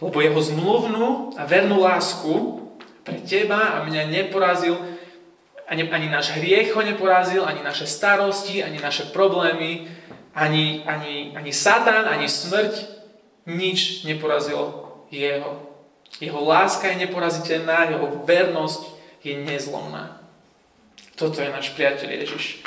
Lebo 0.00 0.16
jeho 0.24 0.40
zmluvnú 0.40 1.36
a 1.36 1.44
vernú 1.44 1.84
lásku 1.84 2.64
pre 3.04 3.20
teba 3.20 3.76
a 3.76 3.84
mňa 3.84 4.08
neporazil 4.08 4.80
ani, 5.70 5.86
ani 5.86 6.08
náš 6.10 6.34
hriech 6.34 6.74
ho 6.74 6.82
neporazil, 6.82 7.46
ani 7.46 7.62
naše 7.62 7.86
starosti, 7.86 8.58
ani 8.64 8.82
naše 8.82 9.12
problémy, 9.14 9.86
ani, 10.34 10.82
ani, 10.82 11.36
ani 11.38 11.52
Satan, 11.54 12.10
ani 12.10 12.26
smrť. 12.26 12.98
Nič 13.46 14.02
neporazilo 14.02 14.98
jeho. 15.14 15.62
Jeho 16.18 16.40
láska 16.42 16.90
je 16.90 17.06
neporaziteľná, 17.06 17.94
jeho 17.94 18.24
vernosť 18.26 18.82
je 19.22 19.34
nezlomná. 19.38 20.18
Toto 21.14 21.38
je 21.38 21.52
náš 21.52 21.70
priateľ 21.78 22.08
Ježiš. 22.24 22.66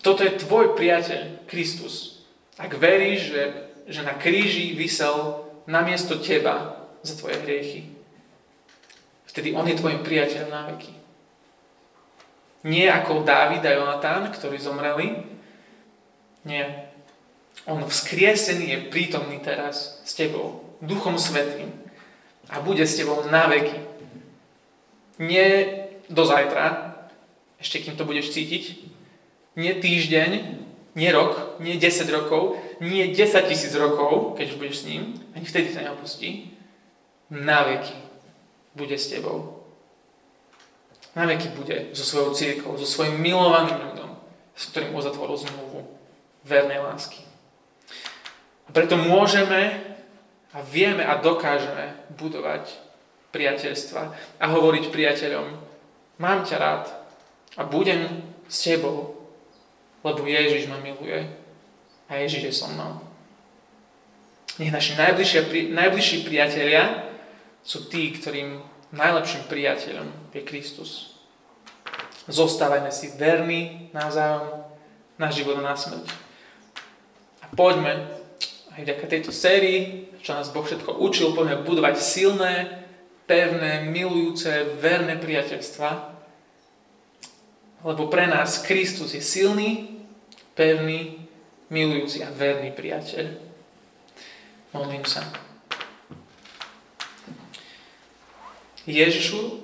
Toto 0.00 0.24
je 0.24 0.38
tvoj 0.40 0.72
priateľ, 0.74 1.46
Kristus. 1.46 2.21
Ak 2.60 2.76
veríš, 2.76 3.32
že, 3.32 3.42
že 3.88 4.00
na 4.04 4.12
kríži 4.16 4.76
vysel 4.76 5.44
namiesto 5.64 6.20
teba 6.20 6.84
za 7.00 7.16
tvoje 7.16 7.40
hriechy, 7.40 7.88
vtedy 9.30 9.56
on 9.56 9.64
je 9.64 9.78
tvojim 9.80 10.04
priateľom 10.04 10.50
na 10.52 10.62
veky. 10.72 10.92
Nie 12.62 12.94
ako 12.94 13.26
Dávid 13.26 13.64
a 13.66 13.74
Jonatán, 13.74 14.30
ktorí 14.30 14.60
zomreli. 14.60 15.18
Nie. 16.46 16.94
On 17.66 17.82
vzkriesený 17.82 18.66
je 18.70 18.78
prítomný 18.90 19.42
teraz 19.42 20.02
s 20.06 20.14
tebou, 20.14 20.62
Duchom 20.78 21.18
Svetým. 21.18 21.74
A 22.50 22.62
bude 22.62 22.86
s 22.86 22.94
tebou 22.94 23.26
na 23.26 23.50
veky. 23.50 23.78
Nie 25.18 25.46
do 26.06 26.22
zajtra, 26.26 26.92
ešte 27.62 27.78
kým 27.78 27.94
to 27.94 28.04
budeš 28.04 28.34
cítiť, 28.34 28.90
nie 29.54 29.74
týždeň, 29.78 30.30
nie 30.94 31.08
rok, 31.12 31.56
nie 31.60 31.80
10 31.80 32.08
rokov, 32.12 32.60
nie 32.80 33.08
10 33.14 33.48
tisíc 33.48 33.72
rokov, 33.74 34.36
keď 34.36 34.46
už 34.52 34.56
budeš 34.60 34.76
s 34.84 34.88
ním, 34.88 35.02
ani 35.32 35.44
vtedy 35.48 35.72
sa 35.72 35.80
neopustí. 35.80 36.52
Na 37.32 37.64
veky 37.64 37.96
bude 38.76 38.96
s 38.98 39.08
tebou. 39.08 39.64
Na 41.16 41.24
veky 41.24 41.48
bude 41.56 41.92
so 41.96 42.04
svojou 42.04 42.36
církou, 42.36 42.76
so 42.76 42.84
svojim 42.84 43.16
milovaným 43.20 43.80
ľudom, 43.92 44.16
s 44.52 44.68
ktorým 44.68 44.92
uzatvoril 44.92 45.36
zmluvu 45.40 45.80
vernej 46.44 46.80
lásky. 46.84 47.24
A 48.68 48.70
preto 48.72 49.00
môžeme 49.00 49.80
a 50.52 50.60
vieme 50.60 51.04
a 51.04 51.16
dokážeme 51.16 51.96
budovať 52.16 52.68
priateľstva 53.32 54.02
a 54.40 54.44
hovoriť 54.44 54.92
priateľom, 54.92 55.56
mám 56.20 56.44
ťa 56.44 56.56
rád 56.60 56.84
a 57.56 57.64
budem 57.64 58.28
s 58.44 58.60
tebou 58.60 59.21
lebo 60.02 60.26
Ježiš 60.26 60.66
ma 60.66 60.78
miluje 60.82 61.30
a 62.10 62.18
Ježiš 62.18 62.42
je 62.42 62.52
so 62.52 62.68
mnou. 62.68 63.00
Nech 64.58 64.74
naši 64.74 64.98
najbližší 65.72 66.28
priatelia 66.28 67.08
sú 67.64 67.88
tí, 67.88 68.12
ktorým 68.12 68.60
najlepším 68.92 69.48
priateľom 69.48 70.08
je 70.36 70.42
Kristus. 70.44 70.90
Zostávajme 72.28 72.92
si 72.92 73.16
verní 73.16 73.88
navzájom 73.96 74.62
na 75.18 75.28
život 75.32 75.58
a 75.58 75.72
na 75.72 75.74
smrť. 75.74 76.06
A 77.42 77.46
poďme 77.56 78.12
aj 78.76 78.80
vďaka 78.84 79.04
tejto 79.08 79.32
sérii, 79.32 80.10
čo 80.22 80.36
nás 80.36 80.52
Boh 80.52 80.62
všetko 80.62 81.02
učil, 81.02 81.34
poďme 81.34 81.64
budovať 81.66 81.98
silné, 81.98 82.84
pevné, 83.26 83.88
milujúce, 83.88 84.76
verné 84.78 85.16
priateľstva, 85.18 85.88
lebo 87.82 88.06
pre 88.06 88.30
nás 88.30 88.62
Kristus 88.62 89.14
je 89.14 89.22
silný, 89.22 90.02
pevný, 90.54 91.26
milujúci 91.70 92.22
a 92.22 92.30
verný 92.30 92.70
priateľ. 92.70 93.26
Modlím 94.72 95.04
sa. 95.04 95.26
Ježišu, 98.86 99.62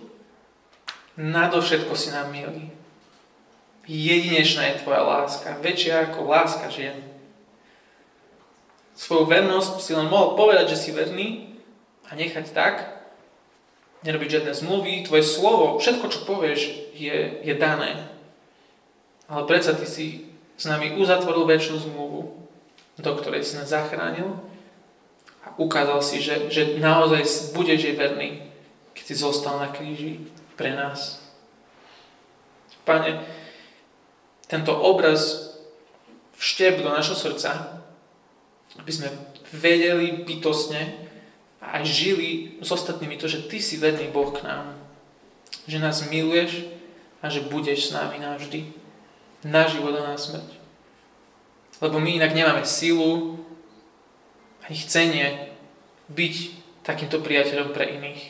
nadovšetko 1.18 1.94
si 1.98 2.14
nám 2.14 2.30
milý. 2.30 2.70
Jedinečná 3.88 4.68
je 4.68 4.84
Tvoja 4.84 5.00
láska, 5.00 5.58
väčšia 5.64 6.12
ako 6.12 6.28
láska 6.28 6.68
žien. 6.68 7.00
Svoju 8.92 9.30
vernosť 9.30 9.80
si 9.80 9.96
len 9.96 10.10
mohol 10.10 10.36
povedať, 10.36 10.74
že 10.74 10.78
si 10.78 10.90
verný 10.92 11.56
a 12.10 12.18
nechať 12.18 12.46
tak, 12.52 12.97
nerobiť 14.02 14.28
žiadne 14.38 14.52
zmluvy, 14.54 15.06
Tvoje 15.06 15.24
slovo, 15.26 15.78
všetko, 15.82 16.06
čo 16.10 16.26
povieš, 16.28 16.60
je, 16.94 17.42
je 17.42 17.54
dané. 17.58 18.10
Ale 19.26 19.44
predsa 19.44 19.74
Ty 19.74 19.86
si 19.86 20.28
s 20.58 20.64
nami 20.66 20.98
uzatvoril 20.98 21.46
väčšinu 21.46 21.78
zmluvu, 21.86 22.20
do 22.98 23.12
ktorej 23.14 23.46
si 23.46 23.54
nás 23.54 23.70
zachránil 23.70 24.42
a 25.46 25.54
ukázal 25.54 26.02
si, 26.02 26.18
že, 26.18 26.50
že 26.50 26.82
naozaj 26.82 27.54
budeš 27.54 27.80
jej 27.90 27.94
verný, 27.94 28.42
keď 28.94 29.04
si 29.06 29.14
zostal 29.14 29.62
na 29.62 29.70
kríži 29.70 30.26
pre 30.58 30.74
nás. 30.74 31.22
Pane, 32.82 33.22
tento 34.50 34.74
obraz 34.74 35.54
vštep 36.38 36.82
do 36.82 36.90
našho 36.90 37.14
srdca, 37.14 37.82
aby 38.78 38.90
sme 38.90 39.12
vedeli 39.54 40.26
bytosne 40.26 41.07
aj 41.68 41.84
žili 41.84 42.58
s 42.64 42.68
ostatnými 42.72 43.20
to, 43.20 43.28
že 43.28 43.44
Ty 43.44 43.58
si 43.60 43.76
verný 43.76 44.08
Boh 44.08 44.32
k 44.32 44.44
nám. 44.44 44.76
Že 45.68 45.78
nás 45.84 46.04
miluješ 46.08 46.64
a 47.20 47.28
že 47.28 47.44
budeš 47.44 47.90
s 47.90 47.94
nami 47.94 48.18
navždy 48.20 48.72
na 49.44 49.68
život 49.68 49.92
a 49.96 50.14
na 50.14 50.16
smrť. 50.16 50.56
Lebo 51.78 52.02
my 52.02 52.18
inak 52.18 52.34
nemáme 52.34 52.64
silu 52.66 53.38
ani 54.66 54.76
chcenie 54.76 55.26
byť 56.10 56.34
takýmto 56.82 57.20
priateľom 57.20 57.70
pre 57.76 57.84
iných. 58.00 58.22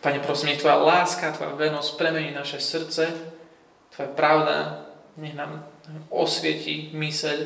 Pane, 0.00 0.16
prosím, 0.24 0.52
nech 0.52 0.60
Tvoja 0.64 0.80
láska, 0.80 1.32
Tvoja 1.36 1.52
vernosť 1.56 2.00
premení 2.00 2.32
naše 2.32 2.56
srdce, 2.56 3.12
Tvoja 3.92 4.08
pravda, 4.16 4.88
nech 5.20 5.36
nám 5.36 5.68
osvieti 6.08 6.88
myseľ, 6.96 7.38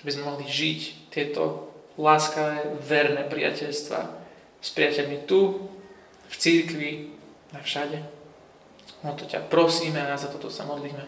aby 0.00 0.10
sme 0.12 0.24
mohli 0.24 0.48
žiť 0.48 0.80
tieto 1.12 1.63
láskavé, 2.00 2.74
verné 2.82 3.22
priateľstva 3.26 4.00
s 4.58 4.68
priateľmi 4.72 5.28
tu, 5.28 5.70
v 6.24 6.34
církvi, 6.34 6.90
a 7.54 7.62
všade. 7.62 8.02
O 9.06 9.12
to 9.14 9.30
ťa 9.30 9.46
prosíme 9.46 10.00
a 10.00 10.18
za 10.18 10.26
toto 10.26 10.50
sa 10.50 10.66
modlíme. 10.66 11.04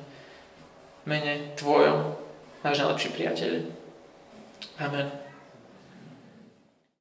Mene 1.06 1.56
Tvojom, 1.58 2.14
náš 2.62 2.82
najlepší 2.82 3.10
priateľ. 3.14 3.52
Amen. 4.78 5.25